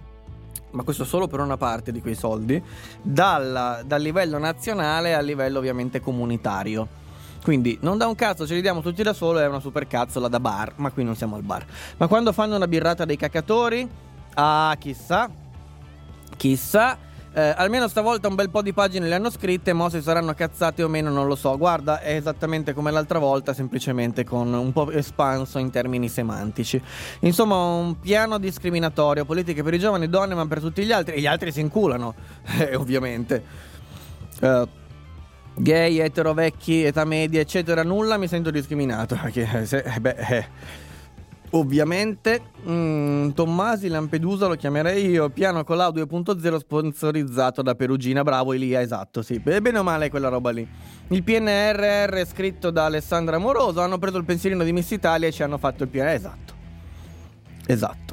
[0.74, 2.62] ma questo solo per una parte di quei soldi,
[3.00, 6.88] dal, dal livello nazionale al livello ovviamente comunitario.
[7.44, 10.28] Quindi non da un cazzo, ce li diamo tutti da solo, è una super cazzola
[10.28, 11.66] da bar, ma qui non siamo al bar.
[11.98, 13.88] Ma quando fanno una birrata dei cacatori,
[14.36, 15.30] Ah, chissà.
[16.38, 16.98] Chissà.
[17.36, 20.84] Eh, almeno stavolta un bel po' di pagine le hanno scritte, ma se saranno cazzate
[20.84, 21.58] o meno non lo so.
[21.58, 26.80] Guarda, è esattamente come l'altra volta, semplicemente con un po' espanso in termini semantici.
[27.22, 31.16] Insomma, un piano discriminatorio, politiche per i giovani, donne, ma per tutti gli altri.
[31.16, 32.14] E gli altri si inculano,
[32.60, 33.44] eh, ovviamente.
[34.40, 34.68] Uh,
[35.56, 39.18] gay, etero, vecchi, età media, eccetera, nulla mi sento discriminato.
[39.22, 40.82] Perché, se, eh, beh, eh
[41.56, 48.82] Ovviamente, mm, Tommasi Lampedusa lo chiamerei io, piano Colau 2.0 sponsorizzato da Perugina, bravo Elia,
[48.82, 50.68] esatto, sì, bene o male quella roba lì.
[51.10, 55.44] Il PNRR scritto da Alessandra Moroso, hanno preso il pensierino di Miss Italia e ci
[55.44, 56.54] hanno fatto il PNRR, esatto.
[57.68, 58.13] Esatto.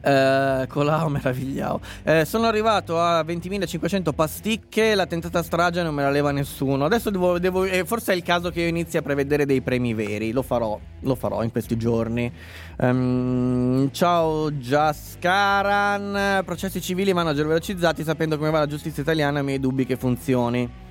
[0.00, 1.80] Eh, Colau meravigliao.
[2.04, 4.94] Eh, sono arrivato a 20.500 pasticche.
[4.94, 6.84] La tentata strage non me la leva nessuno.
[6.84, 9.94] Adesso devo, devo eh, forse è il caso che io inizi a prevedere dei premi
[9.94, 10.32] veri.
[10.32, 12.32] Lo farò, lo farò in questi giorni.
[12.78, 16.42] Um, ciao Jaskaran.
[16.44, 18.04] Processi civili manager velocizzati.
[18.04, 20.86] Sapendo come va la giustizia italiana, i miei dubbi che funzioni.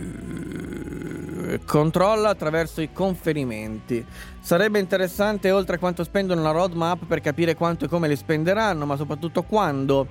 [1.65, 4.05] controlla attraverso i conferimenti.
[4.39, 8.85] Sarebbe interessante, oltre a quanto spendono la roadmap, per capire quanto e come li spenderanno,
[8.85, 10.07] ma soprattutto quando.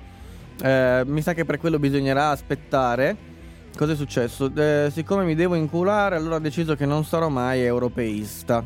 [0.61, 3.31] Eh, mi sa che per quello bisognerà aspettare.
[3.75, 4.51] Cos'è successo?
[4.55, 8.63] Eh, siccome mi devo inculare, allora ho deciso che non sarò mai europeista.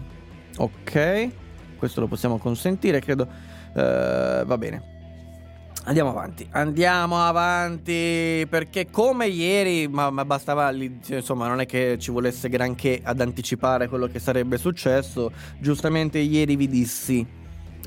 [0.57, 1.29] Ok,
[1.77, 3.27] questo lo possiamo consentire, credo.
[3.73, 4.96] Eh, va bene.
[5.87, 12.11] Andiamo avanti, andiamo avanti perché come ieri, ma, ma bastava, insomma non è che ci
[12.11, 17.25] volesse granché ad anticipare quello che sarebbe successo, giustamente ieri vi dissi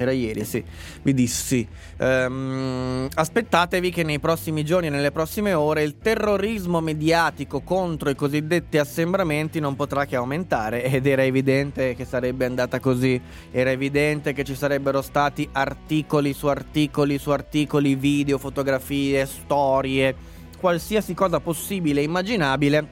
[0.00, 0.64] Era ieri, sì.
[1.02, 1.68] Vi dissi.
[1.98, 8.14] Ehm, aspettatevi che nei prossimi giorni e nelle prossime ore il terrorismo mediatico contro i
[8.14, 13.20] cosiddetti assembramenti non potrà che aumentare ed era evidente che sarebbe andata così.
[13.50, 20.14] Era evidente che ci sarebbero stati articoli su articoli su articoli, video, fotografie, storie,
[20.58, 22.88] qualsiasi cosa possibile e immaginabile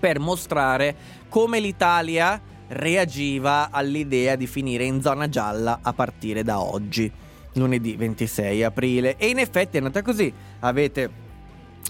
[0.00, 0.96] per mostrare
[1.28, 2.40] come l'Italia
[2.74, 7.10] reagiva all'idea di finire in zona gialla a partire da oggi,
[7.54, 9.16] lunedì 26 aprile.
[9.16, 10.32] E in effetti è andata così.
[10.60, 11.22] Avete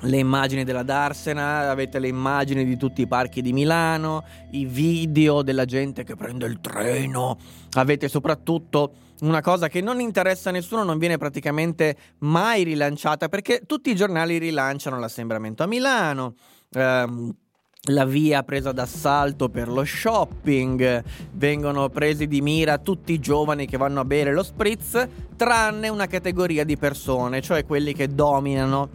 [0.02, 5.42] le immagini della Darsena, avete le immagini di tutti i parchi di Milano, i video
[5.42, 7.38] della gente che prende il treno,
[7.72, 13.62] avete soprattutto una cosa che non interessa a nessuno, non viene praticamente mai rilanciata perché
[13.66, 16.34] tutti i giornali rilanciano l'assembramento a Milano.
[16.72, 17.34] Ehm,
[17.88, 23.76] la via presa d'assalto per lo shopping, vengono presi di mira tutti i giovani che
[23.76, 28.88] vanno a bere lo spritz, tranne una categoria di persone, cioè quelli che dominano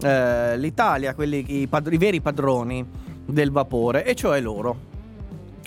[0.00, 2.86] eh, l'Italia, quelli, i, pad- i veri padroni
[3.24, 4.94] del vapore, e cioè loro.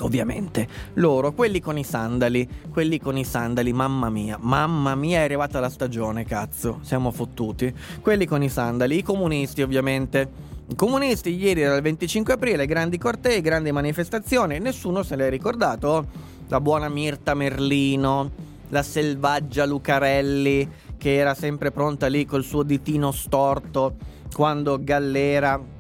[0.02, 5.24] Ovviamente, loro, quelli con i sandali, quelli con i sandali, mamma mia, mamma mia è
[5.24, 7.74] arrivata la stagione, cazzo, siamo fottuti.
[8.00, 10.32] Quelli con i sandali, i comunisti ovviamente,
[10.76, 16.06] comunisti ieri era il 25 aprile, grandi cortei, grandi manifestazioni, nessuno se l'è ricordato.
[16.48, 18.32] La buona Mirta Merlino,
[18.70, 23.96] la selvaggia Lucarelli, che era sempre pronta lì col suo ditino storto
[24.34, 25.78] quando Gallera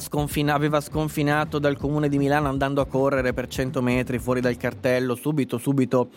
[0.00, 4.56] sconfina- aveva sconfinato dal comune di Milano andando a correre per 100 metri fuori dal
[4.56, 6.08] cartello, subito, subito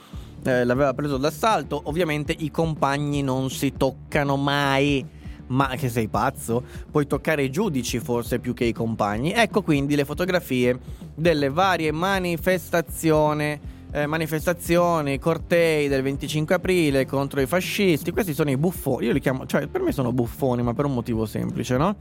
[0.43, 1.81] eh, l'aveva preso d'assalto.
[1.85, 5.05] Ovviamente i compagni non si toccano mai
[5.51, 6.63] ma che sei pazzo?
[6.89, 9.31] Puoi toccare i giudici forse più che i compagni.
[9.31, 10.77] Ecco quindi le fotografie
[11.13, 13.79] delle varie manifestazioni.
[13.93, 18.11] Eh, manifestazioni, cortei del 25 aprile contro i fascisti.
[18.11, 19.07] Questi sono i buffoni.
[19.07, 21.95] Io li chiamo, cioè, per me sono buffoni, ma per un motivo semplice, no?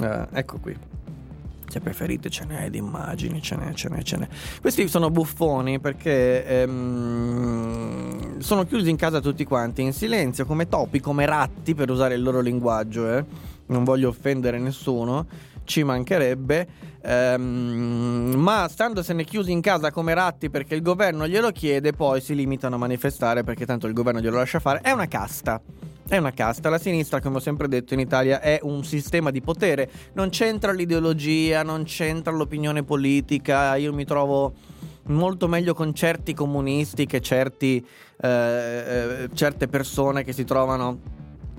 [0.00, 0.76] Eh, ecco qui.
[1.72, 4.28] Se preferite ce n'è di immagini, ce n'è, ce n'è, ce n'è.
[4.60, 11.00] Questi sono buffoni perché ehm, sono chiusi in casa tutti quanti, in silenzio, come topi,
[11.00, 13.24] come ratti, per usare il loro linguaggio, eh.
[13.68, 15.24] Non voglio offendere nessuno,
[15.64, 16.68] ci mancherebbe.
[17.00, 22.34] Ehm, ma standosene chiusi in casa come ratti perché il governo glielo chiede, poi si
[22.34, 24.80] limitano a manifestare perché tanto il governo glielo lascia fare.
[24.82, 25.58] È una casta.
[26.12, 26.68] È una casta.
[26.68, 29.90] La sinistra, come ho sempre detto in Italia, è un sistema di potere.
[30.12, 33.76] Non c'entra l'ideologia, non c'entra l'opinione politica.
[33.76, 34.52] Io mi trovo
[35.04, 37.82] molto meglio con certi comunisti che certi,
[38.20, 40.98] eh, eh, certe persone che si trovano,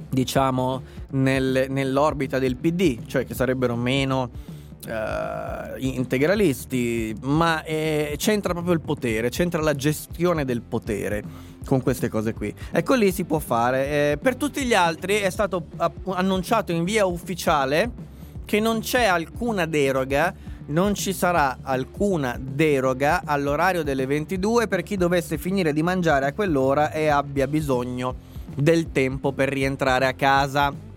[0.08, 0.84] diciamo,
[1.14, 4.52] nel, nell'orbita del PD, cioè che sarebbero meno.
[4.86, 11.24] Uh, integralisti, ma eh, c'entra proprio il potere, c'entra la gestione del potere
[11.66, 12.54] con queste cose qui.
[12.72, 13.88] Ecco lì si può fare.
[13.88, 15.68] Eh, per tutti gli altri è stato
[16.06, 18.12] annunciato in via ufficiale
[18.46, 20.34] che non c'è alcuna deroga,
[20.68, 26.34] non ci sarà alcuna deroga all'orario delle 22 per chi dovesse finire di mangiare a
[26.34, 30.92] quell'ora e abbia bisogno del tempo per rientrare a casa.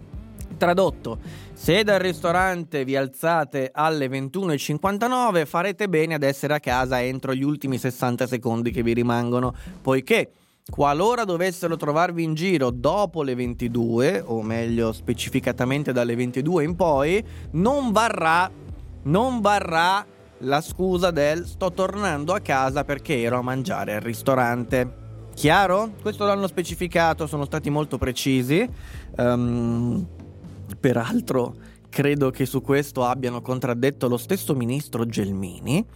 [0.57, 1.19] Tradotto,
[1.53, 7.43] se dal ristorante vi alzate alle 21.59 farete bene ad essere a casa entro gli
[7.43, 10.31] ultimi 60 secondi che vi rimangono, poiché
[10.69, 17.25] Qualora dovessero trovarvi in giro dopo le 22, o meglio specificatamente dalle 22 in poi,
[17.53, 18.51] non varrà,
[19.05, 20.05] non varrà
[20.39, 25.05] la scusa del sto tornando a casa perché ero a mangiare al ristorante.
[25.35, 25.93] Chiaro?
[26.03, 28.69] Questo l'hanno specificato, sono stati molto precisi.
[29.19, 30.05] Um,
[30.81, 31.55] peraltro,
[31.89, 35.87] credo che su questo abbiano contraddetto lo stesso ministro Gelmini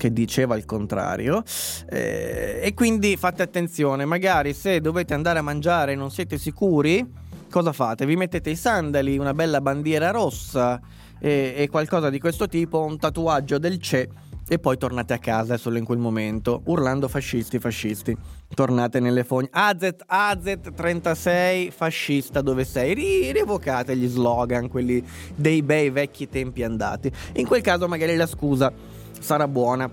[0.00, 1.42] che diceva il contrario.
[1.86, 7.06] Eh, e quindi fate attenzione, magari se dovete andare a mangiare e non siete sicuri,
[7.50, 8.06] cosa fate?
[8.06, 10.80] Vi mettete i sandali, una bella bandiera rossa
[11.18, 14.08] e, e qualcosa di questo tipo, un tatuaggio del CE
[14.48, 18.16] e poi tornate a casa solo in quel momento, urlando fascisti, fascisti.
[18.52, 19.48] Tornate nelle fogne.
[19.52, 22.94] AZ, AZ36, fascista, dove sei?
[22.94, 27.12] Ri- rievocate gli slogan, quelli dei bei vecchi tempi andati.
[27.34, 28.72] In quel caso magari la scusa
[29.20, 29.90] sarà buona.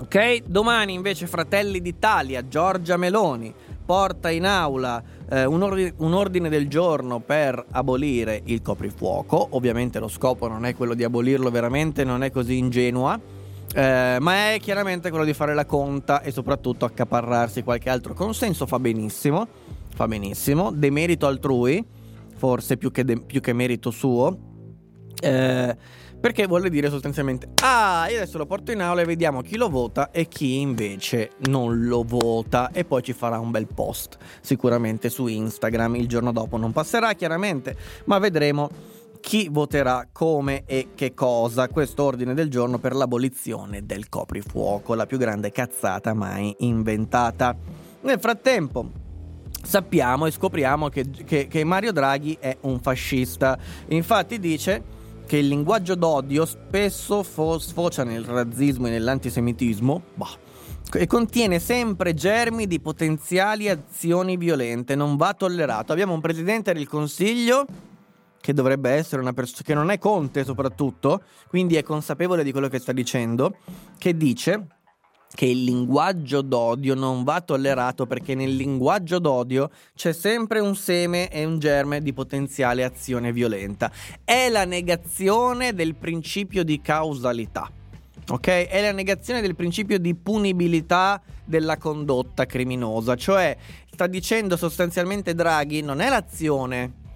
[0.00, 0.42] Ok?
[0.46, 3.52] Domani invece Fratelli d'Italia, Giorgia Meloni
[3.88, 9.48] porta in aula eh, un, ordine, un, ordine, del giorno per abolire il coprifuoco.
[9.52, 13.18] Ovviamente lo scopo non è quello di abolirlo veramente, non è così ingenua.
[13.74, 18.66] Eh, ma è chiaramente quello di fare la conta e soprattutto accaparrarsi qualche altro consenso.
[18.66, 19.46] Fa benissimo,
[19.94, 20.70] fa benissimo.
[20.70, 21.82] Demerito altrui,
[22.36, 24.38] forse più che, de- più che merito suo.
[25.20, 25.76] Eh,
[26.20, 29.68] Perché vuole dire sostanzialmente, ah, io adesso lo porto in aula e vediamo chi lo
[29.68, 32.70] vota e chi invece non lo vota.
[32.72, 35.94] E poi ci farà un bel post, sicuramente su Instagram.
[35.94, 38.68] Il giorno dopo non passerà chiaramente, ma vedremo
[39.20, 41.68] chi voterà come e che cosa.
[41.68, 47.56] Questo ordine del giorno per l'abolizione del coprifuoco, la più grande cazzata mai inventata.
[48.00, 48.90] Nel frattempo,
[49.62, 53.56] sappiamo e scopriamo che, che, che Mario Draghi è un fascista.
[53.88, 54.96] Infatti dice
[55.28, 60.30] che il linguaggio d'odio spesso fo- sfocia nel razzismo e nell'antisemitismo, bah,
[60.94, 65.92] e contiene sempre germi di potenziali azioni violente, non va tollerato.
[65.92, 67.66] Abbiamo un presidente del Consiglio
[68.40, 72.68] che dovrebbe essere una persona che non è Conte soprattutto, quindi è consapevole di quello
[72.68, 73.56] che sta dicendo,
[73.98, 74.77] che dice
[75.34, 81.30] che il linguaggio d'odio non va tollerato perché nel linguaggio d'odio c'è sempre un seme
[81.30, 83.90] e un germe di potenziale azione violenta.
[84.24, 87.70] È la negazione del principio di causalità.
[88.30, 88.46] Ok?
[88.46, 93.56] È la negazione del principio di punibilità della condotta criminosa, cioè
[93.90, 97.06] sta dicendo sostanzialmente Draghi non è l'azione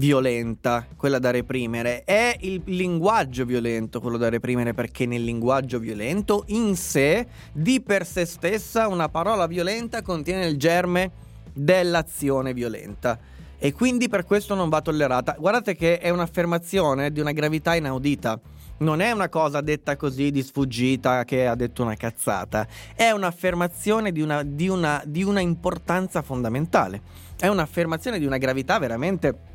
[0.00, 6.44] violenta, quella da reprimere, è il linguaggio violento quello da reprimere perché nel linguaggio violento
[6.48, 11.10] in sé, di per sé stessa, una parola violenta contiene il germe
[11.52, 13.18] dell'azione violenta
[13.58, 15.36] e quindi per questo non va tollerata.
[15.38, 18.40] Guardate che è un'affermazione di una gravità inaudita.
[18.78, 24.12] Non è una cosa detta così di sfuggita che ha detto una cazzata, è un'affermazione
[24.12, 27.02] di una, di una, di una importanza fondamentale,
[27.38, 29.50] è un'affermazione di una gravità veramente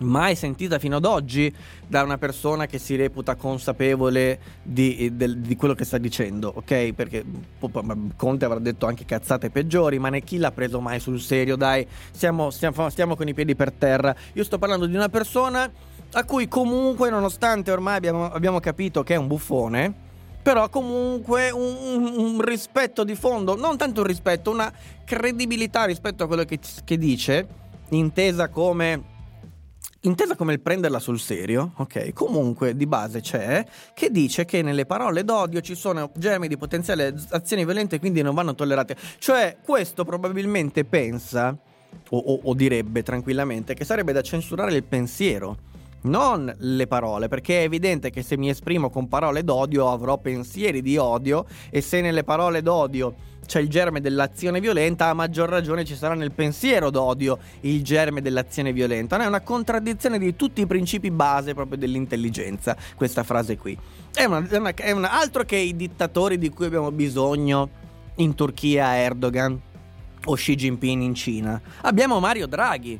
[0.00, 1.52] mai sentita fino ad oggi
[1.86, 6.92] da una persona che si reputa consapevole di, di, di, quello che sta dicendo, ok?
[6.92, 7.24] Perché
[8.16, 11.56] Conte avrà detto anche cazzate peggiori, ma né chi l'ha preso mai sul serio?
[11.56, 14.14] Dai, stiamo, stiamo, stiamo con i piedi per terra.
[14.34, 15.70] Io sto parlando di una persona
[16.12, 20.04] a cui comunque, nonostante ormai abbiamo, abbiamo capito che è un buffone,
[20.42, 24.72] però comunque un, un, un, rispetto di fondo, non tanto un rispetto, una
[25.04, 27.46] credibilità rispetto a quello che, che dice,
[27.90, 29.14] intesa come
[30.06, 32.12] intesa come il prenderla sul serio, ok?
[32.12, 37.12] Comunque di base c'è che dice che nelle parole d'odio ci sono germi di potenziali
[37.30, 38.96] azioni violente e quindi non vanno tollerate.
[39.18, 41.56] Cioè, questo probabilmente pensa
[42.10, 45.74] o, o, o direbbe tranquillamente che sarebbe da censurare il pensiero
[46.06, 50.82] non le parole, perché è evidente che se mi esprimo con parole d'odio avrò pensieri
[50.82, 53.14] di odio e se nelle parole d'odio
[53.46, 58.20] c'è il germe dell'azione violenta, a maggior ragione ci sarà nel pensiero d'odio il germe
[58.20, 59.16] dell'azione violenta.
[59.16, 63.78] No, è una contraddizione di tutti i principi base proprio dell'intelligenza, questa frase qui.
[64.12, 67.68] È, una, è, una, è una, altro che i dittatori di cui abbiamo bisogno
[68.16, 69.60] in Turchia Erdogan
[70.24, 71.60] o Xi Jinping in Cina.
[71.82, 72.98] Abbiamo Mario Draghi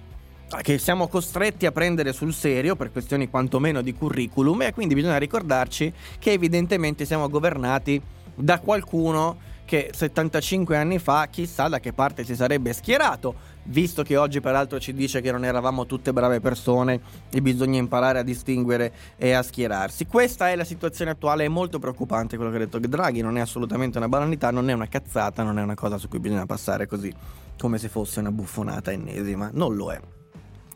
[0.63, 5.19] che siamo costretti a prendere sul serio per questioni quantomeno di curriculum e quindi bisogna
[5.19, 8.01] ricordarci che evidentemente siamo governati
[8.35, 13.35] da qualcuno che 75 anni fa chissà da che parte si sarebbe schierato,
[13.65, 18.21] visto che oggi peraltro ci dice che non eravamo tutte brave persone e bisogna imparare
[18.21, 20.07] a distinguere e a schierarsi.
[20.07, 23.41] Questa è la situazione attuale, è molto preoccupante quello che ha detto Draghi, non è
[23.41, 26.87] assolutamente una banalità, non è una cazzata, non è una cosa su cui bisogna passare
[26.87, 27.13] così
[27.59, 30.01] come se fosse una buffonata ennesima, non lo è.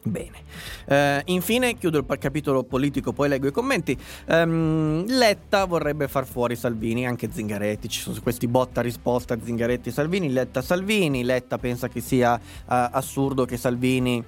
[0.03, 0.39] Bene,
[0.87, 3.97] uh, infine chiudo il capitolo politico, poi leggo i commenti.
[4.29, 7.87] Um, Letta vorrebbe far fuori Salvini, anche Zingaretti.
[7.89, 10.33] Ci sono questi botta risposta Zingaretti-Salvini.
[10.33, 11.23] Letta-Salvini.
[11.23, 14.25] Letta pensa che sia uh, assurdo che Salvini.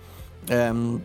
[0.51, 1.03] Um,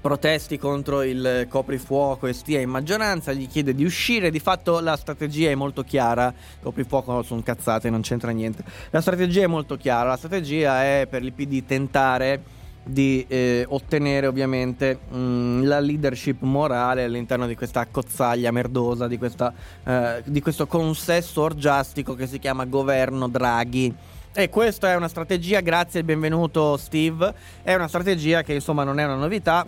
[0.00, 4.96] protesti contro il coprifuoco e stia in maggioranza, gli chiede di uscire, di fatto la
[4.96, 6.32] strategia è molto chiara,
[6.62, 11.24] coprifuoco sono cazzate, non c'entra niente, la strategia è molto chiara, la strategia è per
[11.24, 17.86] il PD tentare di eh, ottenere ovviamente mh, mm, la leadership morale all'interno di questa
[17.86, 19.52] cozzaglia merdosa, di, questa,
[19.84, 23.94] eh, di questo consesso orgiastico che si chiama governo Draghi.
[24.32, 29.00] E questa è una strategia, grazie e benvenuto Steve, è una strategia che insomma non
[29.00, 29.66] è una novità,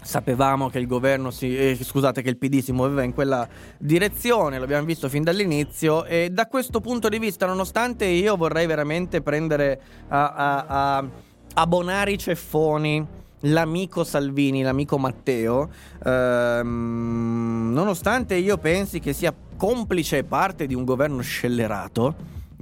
[0.00, 3.46] sapevamo che il governo si, eh, scusate che il PD si muoveva in quella
[3.78, 9.22] direzione, l'abbiamo visto fin dall'inizio e da questo punto di vista nonostante io vorrei veramente
[9.22, 11.08] prendere a, a, a
[11.60, 13.04] abbonare i ceffoni
[13.42, 15.68] l'amico Salvini, l'amico Matteo,
[16.04, 22.14] ehm, nonostante io pensi che sia complice parte di un governo scellerato,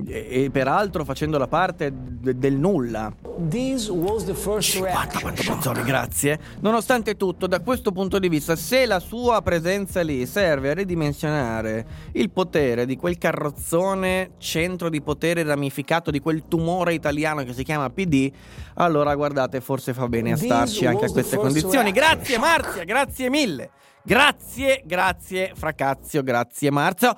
[0.06, 3.12] e, e peraltro facendo la parte de- del nulla.
[3.48, 5.20] This was the first Guarda reaction.
[5.22, 5.54] quanto Shock.
[5.54, 6.38] Manzoni, grazie.
[6.60, 11.86] Nonostante tutto, da questo punto di vista, se la sua presenza lì serve a ridimensionare
[12.12, 17.62] il potere di quel carrozzone centro di potere ramificato di quel tumore italiano che si
[17.62, 18.30] chiama PD,
[18.74, 21.92] allora guardate, forse fa bene a starci anche a queste condizioni.
[21.92, 23.70] Grazie Marzia, grazie mille.
[24.02, 27.16] Grazie, grazie Fracazio, grazie Marzio.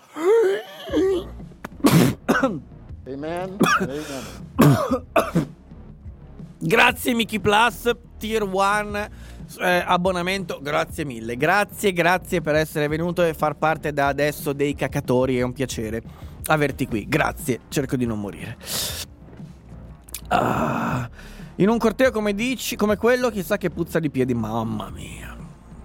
[3.06, 3.56] Amen.
[6.60, 9.08] Grazie Mickey Plus, Tier 1,
[9.60, 11.36] eh, abbonamento, grazie mille.
[11.36, 16.02] Grazie, grazie per essere venuto e far parte da adesso dei cacatori, è un piacere
[16.46, 17.06] averti qui.
[17.08, 18.56] Grazie, cerco di non morire.
[20.28, 21.08] Ah,
[21.56, 25.36] in un corteo come dici, come quello, chissà che puzza di piedi, mamma mia.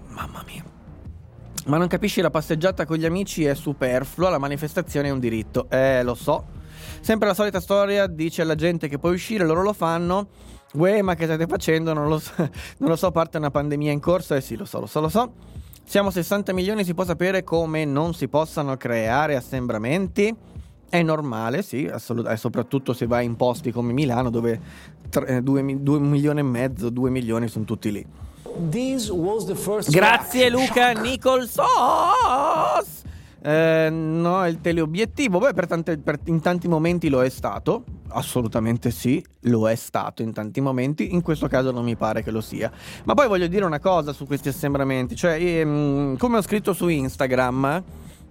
[0.08, 0.73] Mamma mia.
[1.66, 5.66] Ma non capisci la passeggiata con gli amici è superflua, la manifestazione è un diritto.
[5.70, 6.44] Eh, lo so.
[7.00, 10.28] Sempre la solita storia, dice alla gente che puoi uscire, loro lo fanno.
[10.74, 11.94] Uè, ma che state facendo?
[11.94, 12.32] Non lo so,
[12.78, 14.34] non lo so, parte una pandemia in corso.
[14.34, 15.32] Eh sì, lo so, lo so, lo so.
[15.84, 20.34] Siamo 60 milioni, si può sapere come non si possano creare assembramenti?
[20.88, 24.60] È normale, sì, assolutamente, soprattutto se vai in posti come Milano dove
[25.42, 28.06] 2 milioni e mezzo, 2 milioni sono tutti lì.
[29.90, 30.48] Grazie.
[30.50, 30.92] Luca.
[30.92, 31.64] Nicholsos.
[33.46, 35.38] Eh, no, è il teleobiettivo.
[35.38, 37.84] Beh, per tante- per- in tanti momenti lo è stato.
[38.08, 41.12] Assolutamente sì, lo è stato in tanti momenti.
[41.12, 42.70] In questo caso non mi pare che lo sia.
[43.04, 45.14] Ma poi voglio dire una cosa su questi assembramenti.
[45.14, 47.82] Cioè, ehm, come ho scritto su Instagram,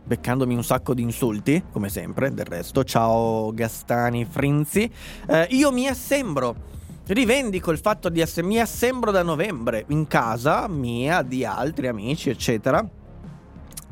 [0.06, 2.84] beccandomi un sacco di insulti, come sempre, del resto.
[2.84, 4.90] Ciao Gastani Frinzi.
[5.28, 6.56] Eh, io mi assembro.
[7.06, 12.30] Rivendico il fatto di essere mi assembro da novembre in casa mia, di altri amici,
[12.30, 12.82] eccetera.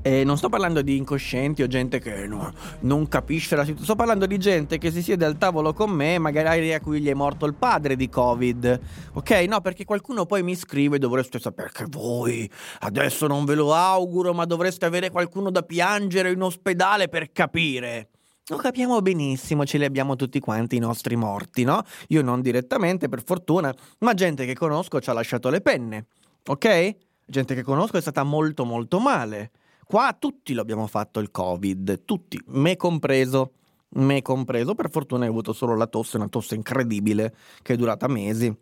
[0.02, 3.96] E non sto parlando di incoscienti o gente che no- non capisce la situazione, sto
[3.96, 7.14] parlando di gente che si siede al tavolo con me, magari a cui gli è
[7.14, 8.80] morto il padre di Covid.
[9.16, 9.32] Ok?
[9.46, 12.50] No, perché qualcuno poi mi scrive, dovreste sapere che voi
[12.80, 18.11] adesso non ve lo auguro, ma dovreste avere qualcuno da piangere in ospedale per capire.
[18.52, 21.84] Lo capiamo benissimo, ce li abbiamo tutti quanti i nostri morti, no?
[22.10, 26.08] Io non direttamente, per fortuna, ma gente che conosco ci ha lasciato le penne,
[26.46, 26.96] ok?
[27.26, 29.52] Gente che conosco è stata molto molto male.
[29.86, 33.54] Qua tutti lo abbiamo fatto il Covid, tutti, me compreso,
[33.92, 34.76] me compreso.
[34.76, 38.54] Per fortuna hai avuto solo la tosse, una tosse incredibile che è durata mesi,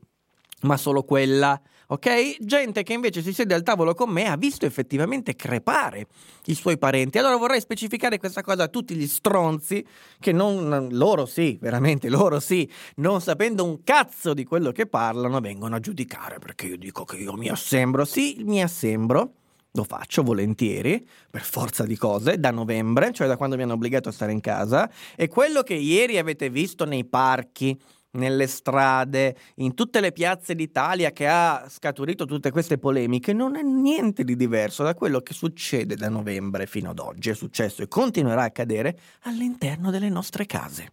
[0.61, 1.59] ma solo quella,
[1.91, 2.37] ok?
[2.39, 6.07] Gente che invece si siede al tavolo con me ha visto effettivamente crepare
[6.45, 7.17] i suoi parenti.
[7.17, 9.85] Allora vorrei specificare questa cosa a tutti gli stronzi
[10.19, 15.39] che non loro sì, veramente loro sì, non sapendo un cazzo di quello che parlano,
[15.39, 18.05] vengono a giudicare perché io dico che io mi assembro.
[18.05, 19.33] Sì, mi assembro.
[19.73, 24.09] Lo faccio volentieri, per forza di cose, da novembre, cioè da quando mi hanno obbligato
[24.09, 24.89] a stare in casa.
[25.15, 27.79] E quello che ieri avete visto nei parchi,
[28.11, 33.61] nelle strade, in tutte le piazze d'Italia che ha scaturito tutte queste polemiche, non è
[33.61, 37.29] niente di diverso da quello che succede da novembre fino ad oggi.
[37.29, 40.91] È successo e continuerà a accadere all'interno delle nostre case.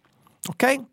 [0.49, 0.83] Ok?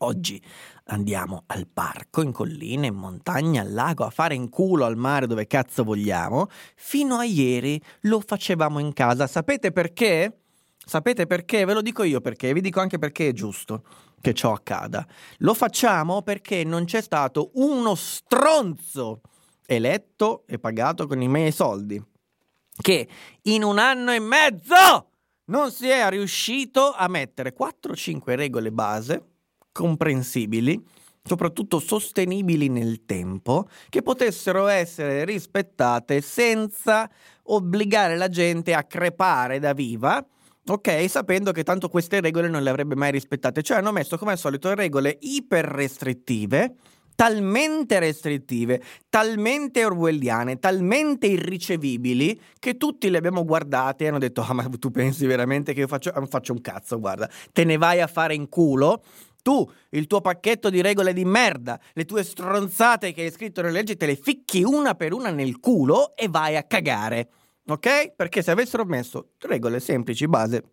[0.00, 0.40] Oggi
[0.84, 5.26] andiamo al parco, in collina, in montagna, al lago, a fare in culo al mare
[5.26, 6.46] dove cazzo vogliamo.
[6.76, 9.26] Fino a ieri lo facevamo in casa.
[9.26, 10.42] Sapete perché?
[10.76, 11.64] Sapete perché?
[11.64, 13.82] Ve lo dico io perché, vi dico anche perché è giusto
[14.20, 15.06] che ciò accada.
[15.38, 19.20] Lo facciamo perché non c'è stato uno stronzo
[19.66, 22.02] eletto e pagato con i miei soldi
[22.80, 23.08] che
[23.42, 25.10] in un anno e mezzo
[25.46, 29.24] non si è riuscito a mettere 4-5 regole base
[29.72, 30.82] comprensibili,
[31.22, 37.08] soprattutto sostenibili nel tempo, che potessero essere rispettate senza
[37.44, 40.24] obbligare la gente a crepare da viva.
[40.70, 44.32] Ok, sapendo che tanto queste regole non le avrebbe mai rispettate, cioè hanno messo come
[44.32, 46.74] al solito regole iper restrittive,
[47.14, 54.52] talmente restrittive, talmente orwelliane, talmente irricevibili che tutti le abbiamo guardate e hanno detto: Ah,
[54.52, 57.00] ma tu pensi veramente che io faccio, ah, faccio un cazzo?
[57.00, 59.02] Guarda, te ne vai a fare in culo.
[59.42, 63.72] Tu, il tuo pacchetto di regole di merda, le tue stronzate che hai scritto nelle
[63.72, 67.28] leggi, te le ficchi una per una nel culo e vai a cagare.
[67.68, 68.14] Ok?
[68.14, 70.64] Perché se avessero messo regole semplici, base,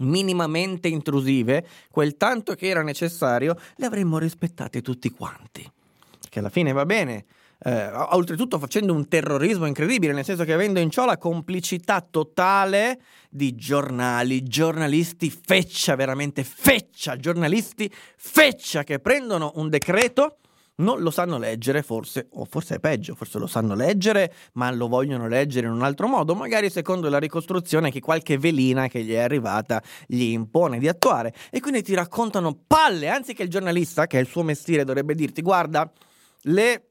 [0.00, 5.70] minimamente intrusive, quel tanto che era necessario, le avremmo rispettate tutti quanti.
[6.28, 7.26] Che alla fine va bene.
[7.58, 13.00] Eh, oltretutto facendo un terrorismo incredibile, nel senso che avendo in ciò la complicità totale
[13.30, 20.38] di giornali, giornalisti feccia, veramente feccia, giornalisti feccia che prendono un decreto
[20.76, 24.88] non lo sanno leggere, forse, o forse è peggio, forse lo sanno leggere, ma lo
[24.88, 29.12] vogliono leggere in un altro modo, magari secondo la ricostruzione che qualche velina che gli
[29.12, 31.34] è arrivata gli impone di attuare.
[31.50, 35.42] E quindi ti raccontano palle, anziché il giornalista, che è il suo mestiere, dovrebbe dirti,
[35.42, 35.90] guarda,
[36.42, 36.90] le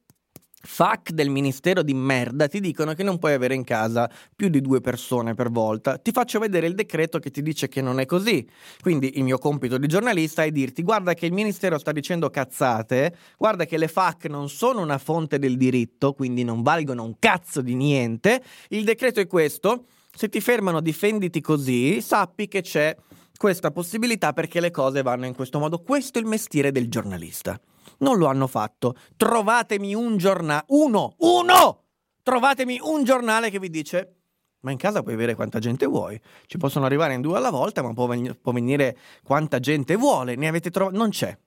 [0.65, 4.61] FAC del ministero di merda ti dicono che non puoi avere in casa più di
[4.61, 5.97] due persone per volta.
[5.97, 8.47] Ti faccio vedere il decreto che ti dice che non è così.
[8.81, 13.15] Quindi il mio compito di giornalista è dirti guarda che il ministero sta dicendo cazzate,
[13.37, 17.61] guarda che le FAC non sono una fonte del diritto, quindi non valgono un cazzo
[17.61, 18.41] di niente.
[18.69, 19.85] Il decreto è questo.
[20.15, 22.95] Se ti fermano difenditi così, sappi che c'è
[23.37, 25.79] questa possibilità perché le cose vanno in questo modo.
[25.79, 27.59] Questo è il mestiere del giornalista.
[27.99, 28.95] Non lo hanno fatto.
[29.15, 30.65] Trovatemi un giornale.
[30.67, 31.15] Uno!
[31.19, 31.83] Uno!
[32.23, 34.15] Trovatemi un giornale che vi dice.
[34.61, 36.19] Ma in casa puoi avere quanta gente vuoi.
[36.47, 40.35] Ci possono arrivare in due alla volta, ma può, ven- può venire quanta gente vuole.
[40.35, 40.97] Ne avete trovato.
[40.97, 41.37] Non c'è.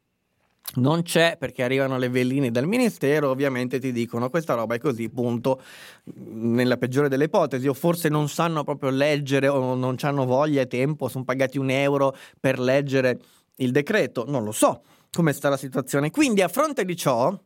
[0.76, 5.08] Non c'è perché arrivano le veline dal ministero, ovviamente ti dicono questa roba è così,
[5.08, 5.62] punto.
[6.04, 10.66] Nella peggiore delle ipotesi, o forse non sanno proprio leggere o non hanno voglia e
[10.66, 13.18] tempo, sono pagati un euro per leggere
[13.56, 16.10] il decreto, non lo so come sta la situazione.
[16.10, 17.36] Quindi a fronte di ciò,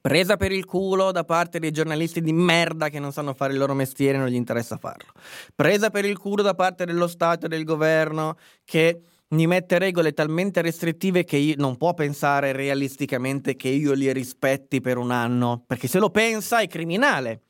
[0.00, 3.58] presa per il culo da parte dei giornalisti di merda che non sanno fare il
[3.58, 5.12] loro mestiere e non gli interessa farlo,
[5.54, 10.12] presa per il culo da parte dello Stato e del governo che mi mette regole
[10.12, 15.64] talmente restrittive che io non può pensare realisticamente che io li rispetti per un anno,
[15.66, 17.40] perché se lo pensa è criminale.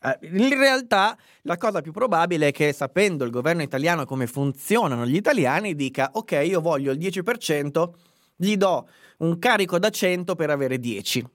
[0.00, 5.04] Eh, in realtà la cosa più probabile è che sapendo il governo italiano come funzionano
[5.04, 7.90] gli italiani dica ok io voglio il 10%
[8.38, 11.26] gli do un carico da 100 per avere 10.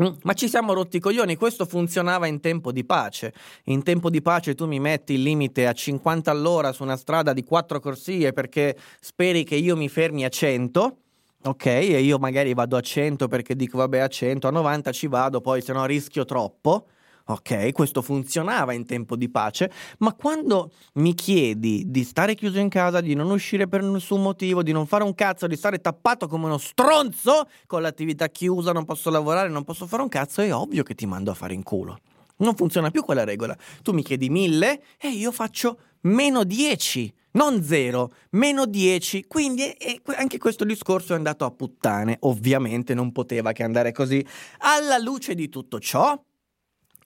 [0.00, 3.32] Mm, ma ci siamo rotti i coglioni, questo funzionava in tempo di pace.
[3.64, 7.32] In tempo di pace tu mi metti il limite a 50 all'ora su una strada
[7.32, 10.96] di quattro corsie perché speri che io mi fermi a 100.
[11.44, 15.06] Ok, e io magari vado a 100 perché dico vabbè a 100, a 90 ci
[15.06, 16.86] vado, poi se no rischio troppo.
[17.30, 22.70] Ok, questo funzionava in tempo di pace, ma quando mi chiedi di stare chiuso in
[22.70, 26.26] casa, di non uscire per nessun motivo, di non fare un cazzo, di stare tappato
[26.26, 30.54] come uno stronzo con l'attività chiusa, non posso lavorare, non posso fare un cazzo, è
[30.54, 31.98] ovvio che ti mando a fare in culo.
[32.38, 33.54] Non funziona più quella regola.
[33.82, 39.26] Tu mi chiedi mille e io faccio meno 10, non zero, meno 10.
[39.26, 42.16] Quindi eh, anche questo discorso è andato a puttane.
[42.20, 44.24] Ovviamente non poteva che andare così.
[44.60, 46.18] Alla luce di tutto ciò,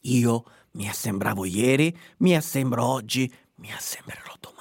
[0.03, 4.61] io mi assembravo ieri, mi assembro oggi, mi assembrerò domani.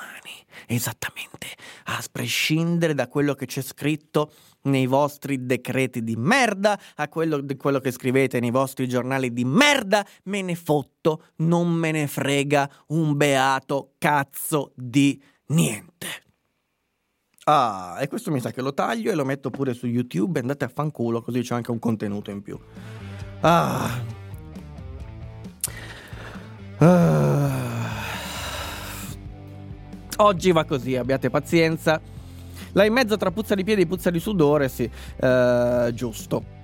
[0.67, 1.47] Esattamente,
[1.85, 4.31] a prescindere da quello che c'è scritto
[4.63, 10.05] nei vostri decreti di merda, a quello, quello che scrivete nei vostri giornali di merda,
[10.23, 16.07] me ne fotto, non me ne frega un beato cazzo di niente.
[17.45, 20.39] Ah, e questo mi sa che lo taglio e lo metto pure su YouTube.
[20.39, 22.57] Andate a fanculo, così c'è anche un contenuto in più.
[23.41, 24.20] Ah.
[26.81, 27.49] Uh.
[30.17, 32.01] Oggi va così, abbiate pazienza.
[32.71, 36.59] Là in mezzo tra puzza di piedi e puzza di sudore, sì, uh, giusto.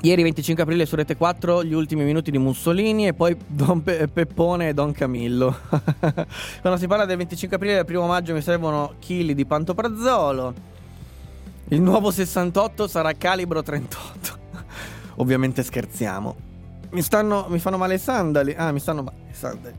[0.00, 4.08] Ieri 25 aprile su Rete 4 gli ultimi minuti di Mussolini e poi Don Pe-
[4.08, 5.56] Peppone e Don Camillo.
[6.60, 10.54] Quando si parla del 25 aprile e del primo maggio mi servono chili di pantoprazzolo.
[11.68, 14.38] Il nuovo 68 sarà calibro 38.
[15.16, 16.53] Ovviamente scherziamo.
[16.94, 17.46] Mi stanno.
[17.48, 18.54] Mi fanno male i sandali.
[18.56, 19.74] Ah, mi stanno male i sandali.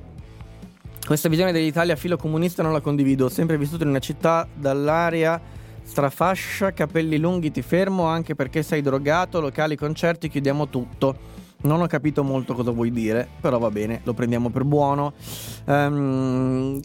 [1.05, 3.25] Questa visione dell'Italia filo comunista non la condivido.
[3.25, 5.41] Ho sempre vissuto in una città dall'aria
[5.85, 11.15] strafascia, capelli lunghi, ti fermo anche perché sei drogato, locali, concerti, chiudiamo tutto.
[11.61, 15.13] Non ho capito molto cosa vuoi dire, però va bene, lo prendiamo per buono.
[15.65, 16.79] Um,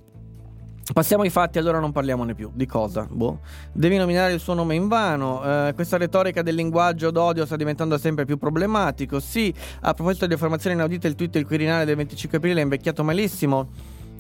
[0.93, 2.51] Passiamo ai fatti, allora non parliamone più.
[2.53, 3.07] Di cosa?
[3.09, 3.41] Boh.
[3.73, 5.43] Devi nominare il suo nome in vano.
[5.45, 9.21] Eh, questa retorica del linguaggio d'odio sta diventando sempre più problematico.
[9.21, 13.05] Sì, a proposito di affermazioni inaudite, il tweet del Quirinale del 25 aprile è invecchiato
[13.05, 13.69] malissimo.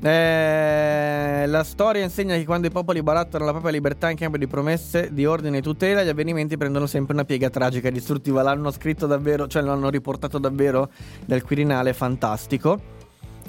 [0.02, 4.46] Eh, la storia insegna che quando i popoli barattano la propria libertà in cambio di
[4.46, 8.42] promesse di ordine e tutela, gli avvenimenti prendono sempre una piega tragica e distruttiva.
[8.42, 10.90] L'hanno scritto davvero, cioè l'hanno riportato davvero
[11.26, 11.92] dal Quirinale.
[11.92, 12.80] Fantastico.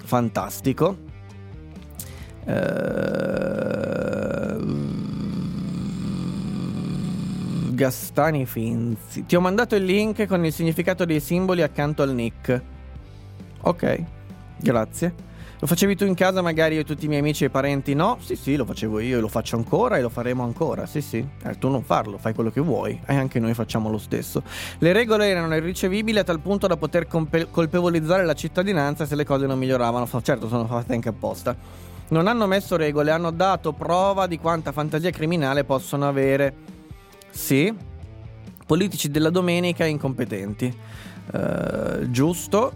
[0.04, 1.11] Fantastico.
[2.46, 4.02] Uh,
[7.74, 9.26] Gastani Finzi.
[9.26, 12.62] Ti ho mandato il link con il significato dei simboli accanto al nick.
[13.62, 14.04] Ok,
[14.58, 15.30] grazie.
[15.62, 17.94] Lo facevi tu in casa, magari io e tutti i miei amici e parenti?
[17.94, 20.88] No, sì, sì, lo facevo io e lo faccio ancora e lo faremo ancora.
[20.88, 21.24] Sì, sì.
[21.44, 24.42] Eh, tu non farlo, fai quello che vuoi e anche noi facciamo lo stesso.
[24.80, 29.24] Le regole erano irricevibili a tal punto da poter compe- colpevolizzare la cittadinanza se le
[29.24, 30.08] cose non miglioravano.
[30.24, 31.56] Certo, sono fatte anche apposta.
[32.12, 36.54] Non hanno messo regole, hanno dato prova di quanta fantasia criminale possono avere.
[37.30, 37.74] Sì,
[38.72, 40.74] Politici della domenica incompetenti.
[41.34, 42.72] Eh, giusto,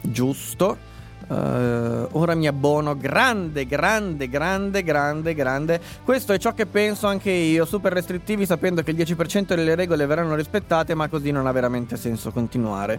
[0.00, 0.86] giusto.
[1.26, 5.80] Uh, ora mi abbono, grande, grande, grande, grande, grande.
[6.04, 10.06] Questo è ciò che penso anche io, super restrittivi sapendo che il 10% delle regole
[10.06, 12.98] verranno rispettate, ma così non ha veramente senso continuare.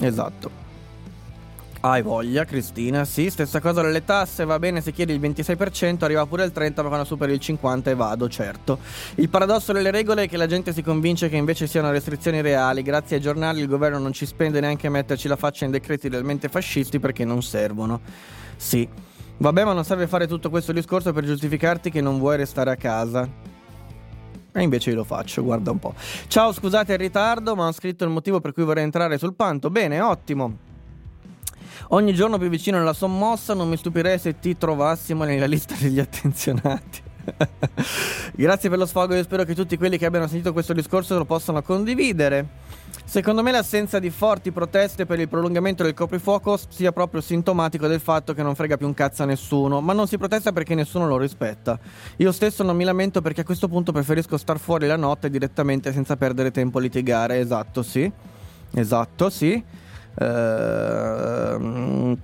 [0.00, 0.69] Esatto.
[1.82, 3.06] Hai voglia, Cristina?
[3.06, 6.82] Sì, stessa cosa delle tasse, va bene se chiedi il 26%, arriva pure il 30%,
[6.82, 8.78] ma quando superi il 50% e vado, certo.
[9.14, 12.82] Il paradosso delle regole è che la gente si convince che invece siano restrizioni reali.
[12.82, 16.10] Grazie ai giornali il governo non ci spende neanche a metterci la faccia in decreti
[16.10, 18.02] realmente fascisti perché non servono.
[18.56, 18.86] Sì.
[19.38, 22.76] Vabbè, ma non serve fare tutto questo discorso per giustificarti che non vuoi restare a
[22.76, 23.26] casa.
[24.52, 25.94] E invece io lo faccio, guarda un po'.
[26.26, 29.70] Ciao, scusate il ritardo, ma ho scritto il motivo per cui vorrei entrare sul panto.
[29.70, 30.68] Bene, ottimo.
[31.88, 35.98] Ogni giorno più vicino alla sommossa, non mi stupirei se ti trovassimo nella lista degli
[35.98, 37.02] attenzionati.
[38.34, 41.24] Grazie per lo sfogo, io spero che tutti quelli che abbiano sentito questo discorso lo
[41.24, 42.78] possano condividere.
[43.04, 47.98] Secondo me l'assenza di forti proteste per il prolungamento del coprifuoco sia proprio sintomatico del
[47.98, 51.08] fatto che non frega più un cazzo a nessuno, ma non si protesta perché nessuno
[51.08, 51.78] lo rispetta.
[52.18, 55.92] Io stesso non mi lamento perché a questo punto preferisco star fuori la notte direttamente
[55.92, 58.10] senza perdere tempo a litigare, esatto, sì.
[58.72, 59.60] Esatto, sì.
[60.20, 62.16] Ehm,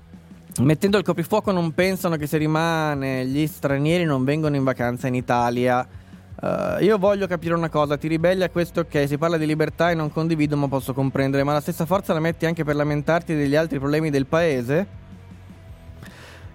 [0.60, 5.14] mettendo il coprifuoco non pensano che se rimane gli stranieri non vengono in vacanza in
[5.14, 6.04] Italia.
[6.38, 9.90] Uh, io voglio capire una cosa, ti ribelli a questo ok, si parla di libertà
[9.90, 13.34] e non condivido ma posso comprendere, ma la stessa forza la metti anche per lamentarti
[13.34, 15.04] degli altri problemi del paese?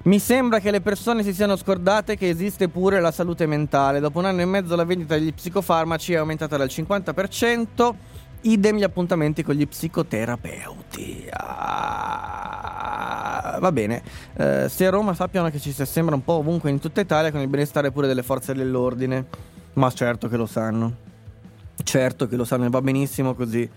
[0.03, 3.99] Mi sembra che le persone si siano scordate che esiste pure la salute mentale.
[3.99, 7.93] Dopo un anno e mezzo la vendita degli psicofarmaci è aumentata del 50%.
[8.41, 11.27] Idem gli appuntamenti con gli psicoterapeuti.
[11.31, 12.79] Ah,
[13.59, 14.01] va bene.
[14.33, 17.31] Eh, se a Roma sappiano che ci si sembra un po' ovunque in tutta Italia
[17.31, 19.25] con il benestare pure delle forze dell'ordine.
[19.73, 21.09] Ma certo che lo sanno.
[21.83, 23.69] Certo che lo sanno e va benissimo così.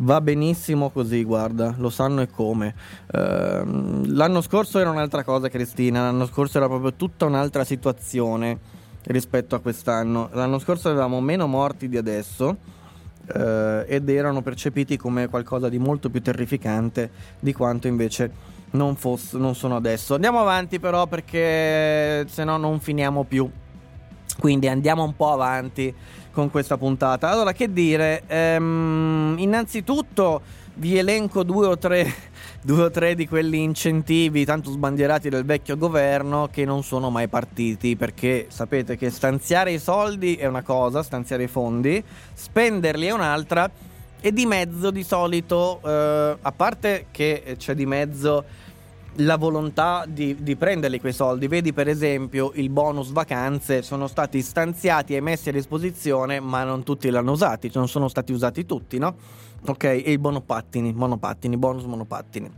[0.00, 2.74] Va benissimo così, guarda, lo sanno e come.
[3.12, 6.02] Uh, l'anno scorso era un'altra cosa, Cristina.
[6.02, 8.58] L'anno scorso era proprio tutta un'altra situazione
[9.04, 10.30] rispetto a quest'anno.
[10.32, 12.76] L'anno scorso avevamo meno morti di adesso
[13.34, 18.30] eh, ed erano percepiti come qualcosa di molto più terrificante di quanto invece
[18.70, 20.14] non, fosse, non sono adesso.
[20.14, 23.50] Andiamo avanti però perché se no non finiamo più.
[24.38, 25.92] Quindi andiamo un po' avanti
[26.30, 27.28] con questa puntata.
[27.28, 28.22] Allora, che dire?
[28.28, 30.40] Ehm, innanzitutto
[30.78, 32.12] vi elenco due o tre
[32.62, 37.28] due o tre di quelli incentivi tanto sbandierati del vecchio governo che non sono mai
[37.28, 42.02] partiti perché sapete che stanziare i soldi è una cosa, stanziare i fondi,
[42.32, 43.70] spenderli è un'altra
[44.20, 48.44] e di mezzo di solito, eh, a parte che c'è di mezzo
[49.20, 51.48] la volontà di, di, prenderli quei soldi.
[51.48, 56.82] Vedi per esempio il bonus vacanze sono stati stanziati e messi a disposizione, ma non
[56.82, 59.16] tutti l'hanno usati, non sono stati usati tutti, no?
[59.68, 62.50] Ok, e i monopattini, monopattini, bonus monopattini.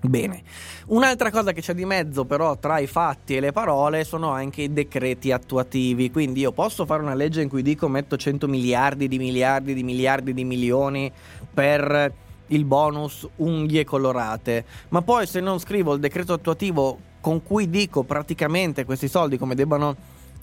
[0.00, 0.42] Bene,
[0.86, 4.62] un'altra cosa che c'è di mezzo però tra i fatti e le parole sono anche
[4.62, 9.08] i decreti attuativi, quindi io posso fare una legge in cui dico metto 100 miliardi
[9.08, 11.12] di miliardi di miliardi di milioni
[11.52, 12.12] per
[12.46, 18.04] il bonus unghie colorate, ma poi se non scrivo il decreto attuativo con cui dico
[18.04, 19.96] praticamente questi soldi come debbano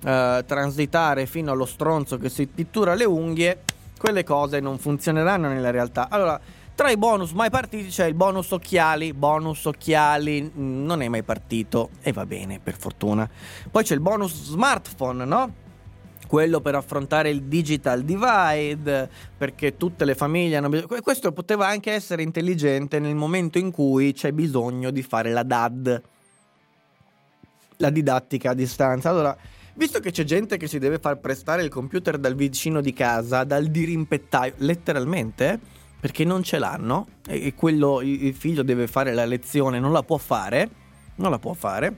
[0.03, 3.61] eh, transitare fino allo stronzo che si pittura le unghie,
[4.05, 6.09] quelle cose non funzioneranno nella realtà.
[6.09, 6.39] Allora,
[6.75, 11.23] tra i bonus mai partiti c'è il bonus occhiali, bonus occhiali mm, non è mai
[11.23, 13.27] partito e va bene, per fortuna.
[13.71, 15.53] Poi c'è il bonus smartphone, no?
[16.27, 21.01] quello per affrontare il digital divide, perché tutte le famiglie hanno bisogno.
[21.01, 26.01] Questo poteva anche essere intelligente nel momento in cui c'è bisogno di fare la DAD,
[27.77, 29.09] la didattica a distanza.
[29.09, 29.35] Allora,
[29.78, 33.43] Visto che c'è gente che si deve far prestare il computer dal vicino di casa,
[33.43, 35.59] dal dirimpettaio, letteralmente,
[35.99, 40.15] perché non ce l'hanno e quello il figlio deve fare la lezione, non la può
[40.15, 40.69] fare,
[41.15, 41.93] non la può fare.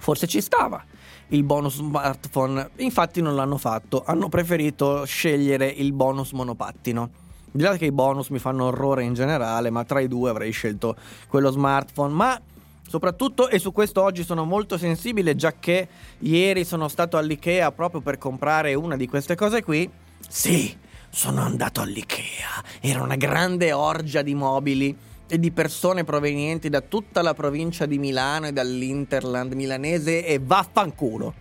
[0.00, 0.84] Forse ci stava
[1.28, 7.10] il bonus smartphone, infatti non l'hanno fatto, hanno preferito scegliere il bonus monopattino.
[7.52, 10.50] Di là che i bonus mi fanno orrore in generale, ma tra i due avrei
[10.50, 10.96] scelto
[11.28, 12.40] quello smartphone, ma
[12.88, 15.88] Soprattutto, e su questo oggi sono molto sensibile, già che
[16.20, 19.90] ieri sono stato all'IKEA proprio per comprare una di queste cose qui.
[20.28, 20.76] Sì,
[21.10, 22.64] sono andato all'IKEA.
[22.80, 24.96] Era una grande orgia di mobili
[25.28, 31.34] e di persone provenienti da tutta la provincia di Milano e dall'Interland milanese e vaffanculo.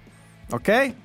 [0.49, 0.95] Ok?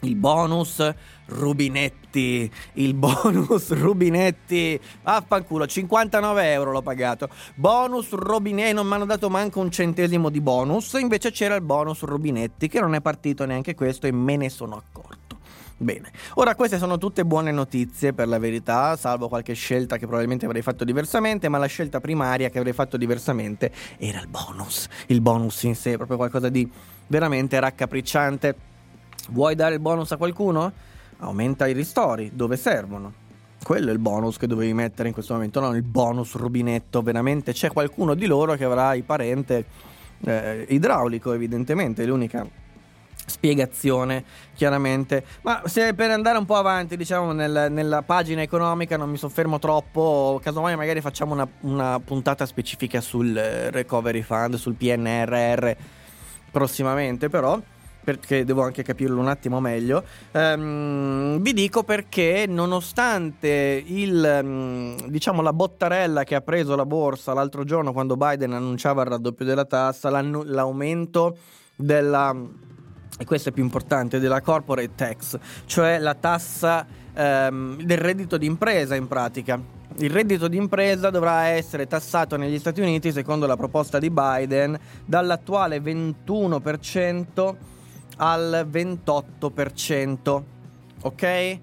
[0.00, 0.94] Il bonus
[1.26, 9.28] rubinetti, il bonus rubinetti, vaffanculo, 59 euro l'ho pagato, bonus rubinetti, non mi hanno dato
[9.28, 13.74] manco un centesimo di bonus, invece c'era il bonus rubinetti che non è partito neanche
[13.74, 15.18] questo e me ne sono accorto.
[15.80, 20.44] Bene, ora queste sono tutte buone notizie per la verità, salvo qualche scelta che probabilmente
[20.44, 24.88] avrei fatto diversamente, ma la scelta primaria che avrei fatto diversamente era il bonus.
[25.06, 26.68] Il bonus in sé proprio qualcosa di
[27.06, 28.56] veramente raccapricciante.
[29.28, 30.72] Vuoi dare il bonus a qualcuno?
[31.18, 33.26] Aumenta i ristori dove servono.
[33.62, 37.02] Quello è il bonus che dovevi mettere in questo momento, non il bonus rubinetto.
[37.02, 39.64] Veramente c'è qualcuno di loro che avrà il parente
[40.24, 42.46] eh, idraulico, evidentemente, è l'unica
[43.28, 44.24] spiegazione
[44.54, 49.18] chiaramente ma se per andare un po' avanti diciamo nel, nella pagina economica non mi
[49.18, 55.70] soffermo troppo casomai magari facciamo una, una puntata specifica sul eh, recovery fund sul PNRR
[56.50, 57.60] prossimamente però
[58.08, 60.02] perché devo anche capirlo un attimo meglio.
[60.32, 67.34] Um, vi dico perché, nonostante il, um, diciamo, la bottarella che ha preso la borsa
[67.34, 71.36] l'altro giorno quando Biden annunciava il raddoppio della tassa, l'aumento
[71.76, 72.34] della
[73.20, 78.94] e questo è più importante, della corporate tax, cioè la tassa ehm, del reddito d'impresa
[78.94, 79.60] in pratica.
[79.96, 85.80] Il reddito d'impresa dovrà essere tassato negli Stati Uniti, secondo la proposta di Biden, dall'attuale
[85.80, 87.76] 21%
[88.18, 90.42] al 28%.
[91.02, 91.58] Ok?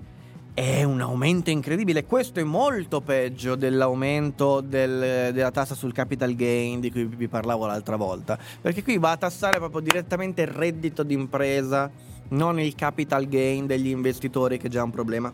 [0.54, 6.80] È un aumento incredibile, questo è molto peggio dell'aumento del, della tassa sul capital gain
[6.80, 11.04] di cui vi parlavo l'altra volta, perché qui va a tassare proprio direttamente il reddito
[11.04, 11.92] d'impresa,
[12.30, 15.30] non il capital gain degli investitori che è già un problema.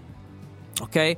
[0.82, 0.96] Ok?
[0.96, 1.18] Eh,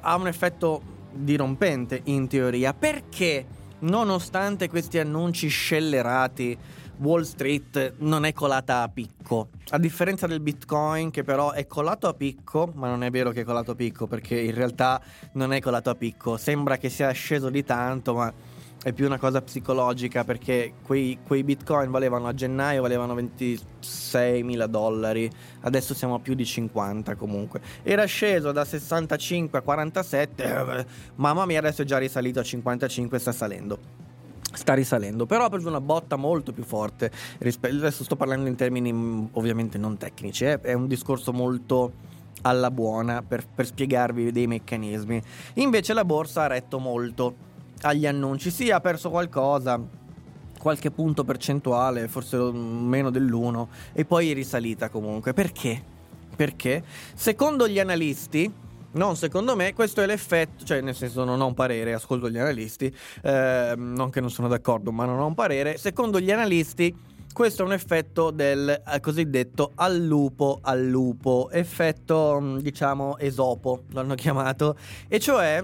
[0.00, 0.80] ha un effetto
[1.12, 3.44] dirompente in teoria, perché
[3.80, 6.56] nonostante questi annunci scellerati
[6.98, 9.48] Wall Street non è colata a picco.
[9.70, 13.42] A differenza del Bitcoin, che però è colato a picco, ma non è vero che
[13.42, 15.00] è colato a picco, perché in realtà
[15.32, 16.36] non è colato a picco.
[16.36, 18.32] Sembra che sia sceso di tanto, ma
[18.82, 24.68] è più una cosa psicologica perché quei, quei, bitcoin valevano a gennaio valevano 26 mila
[24.68, 25.28] dollari
[25.62, 30.86] adesso siamo a più di 50 comunque era sceso da 65 a 47 eh,
[31.16, 34.05] mamma mia adesso è già risalito a 55 sta salendo
[34.52, 37.10] sta risalendo, però ha preso una botta molto più forte.
[37.38, 40.60] Adesso sto parlando in termini mm, ovviamente non tecnici, eh?
[40.60, 45.22] è un discorso molto alla buona per, per, spiegarvi dei meccanismi.
[45.54, 47.44] Invece la borsa ha retto molto
[47.82, 49.80] agli annunci, sì ha perso qualcosa,
[50.58, 55.32] qualche punto percentuale, forse meno dell'1, e poi è risalita comunque.
[55.32, 55.82] Perché?
[56.34, 56.84] Perché?
[57.14, 58.52] Secondo gli analisti,
[58.96, 62.38] non secondo me, questo è l'effetto, cioè nel senso non ho un parere, ascolto gli
[62.38, 65.76] analisti, eh, non che non sono d'accordo, ma non ho un parere.
[65.76, 66.94] Secondo gli analisti
[67.32, 73.82] questo è un effetto del eh, cosiddetto al lupo al lupo, effetto mm, diciamo esopo,
[73.90, 74.76] l'hanno chiamato,
[75.06, 75.62] e cioè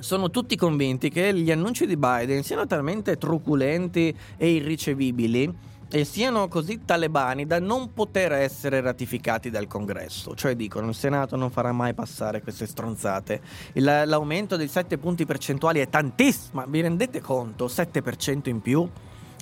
[0.00, 6.46] sono tutti convinti che gli annunci di Biden siano talmente truculenti e irricevibili e siano
[6.46, 10.36] così talebani da non poter essere ratificati dal congresso.
[10.36, 13.40] Cioè dicono il Senato non farà mai passare queste stronzate.
[13.72, 17.66] Il, l'aumento dei 7 punti percentuali è tantissimo, vi rendete conto?
[17.66, 18.88] 7% in più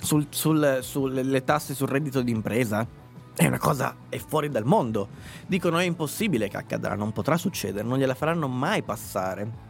[0.01, 2.87] sul, sul, sulle tasse sul reddito d'impresa?
[3.35, 5.07] È una cosa, è fuori dal mondo.
[5.45, 9.67] Dicono è impossibile che accadrà, non potrà succedere, non gliela faranno mai passare.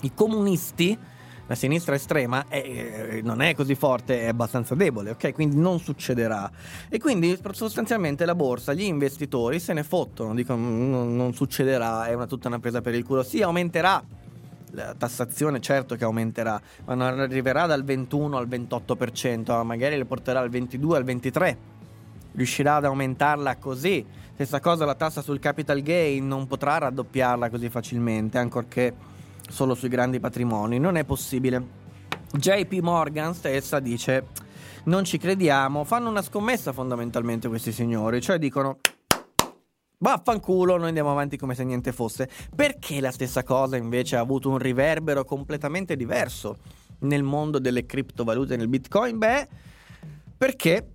[0.00, 0.98] I comunisti
[1.46, 5.32] la sinistra estrema è, eh, non è così forte, è abbastanza debole, ok?
[5.32, 6.50] Quindi non succederà.
[6.88, 12.14] E quindi sostanzialmente la borsa, gli investitori se ne fottono, dicono non, non succederà, è
[12.14, 13.22] una, tutta una presa per il culo.
[13.22, 14.02] Sì, aumenterà,
[14.70, 20.40] la tassazione certo che aumenterà, ma non arriverà dal 21 al 28%, magari le porterà
[20.40, 21.56] al 22 al 23%.
[22.34, 24.06] Riuscirà ad aumentarla così.
[24.32, 28.94] Stessa cosa la tassa sul capital gain, non potrà raddoppiarla così facilmente, ancorché
[29.48, 30.78] solo sui grandi patrimoni.
[30.78, 31.80] Non è possibile.
[32.32, 34.26] JP Morgan stessa dice:
[34.84, 35.84] Non ci crediamo.
[35.84, 38.78] Fanno una scommessa fondamentalmente questi signori, cioè dicono.
[39.98, 42.28] Vaffanculo, noi andiamo avanti come se niente fosse.
[42.54, 46.58] Perché la stessa cosa invece ha avuto un riverbero completamente diverso
[47.00, 49.18] nel mondo delle criptovalute, nel Bitcoin?
[49.18, 49.48] Beh,
[50.36, 50.91] perché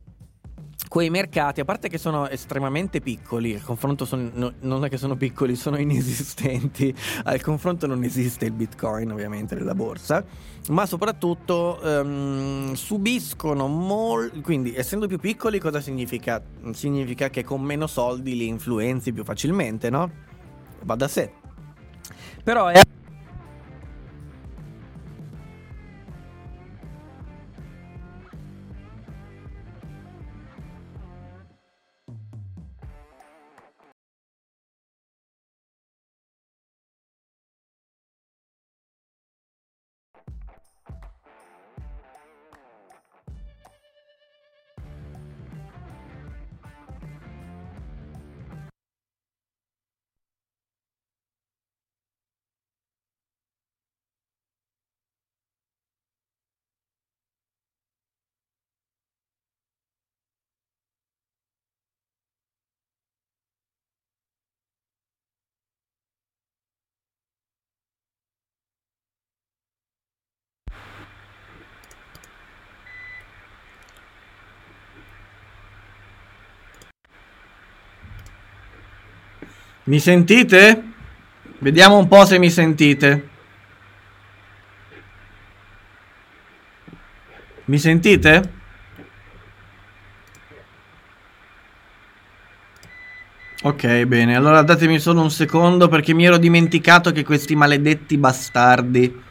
[0.87, 4.97] quei mercati, a parte che sono estremamente piccoli, al confronto sono, no, non è che
[4.97, 10.23] sono piccoli, sono inesistenti, al confronto non esiste il bitcoin ovviamente nella borsa,
[10.69, 16.41] ma soprattutto um, subiscono molto, quindi essendo più piccoli cosa significa?
[16.71, 20.09] Significa che con meno soldi li influenzi più facilmente, no?
[20.83, 21.31] Va da sé.
[22.43, 22.81] Però è
[79.87, 80.83] Mi sentite?
[81.59, 83.29] Vediamo un po' se mi sentite.
[87.65, 88.53] Mi sentite?
[93.63, 94.35] Ok, bene.
[94.35, 99.23] Allora datemi solo un secondo perché mi ero dimenticato che questi maledetti bastardi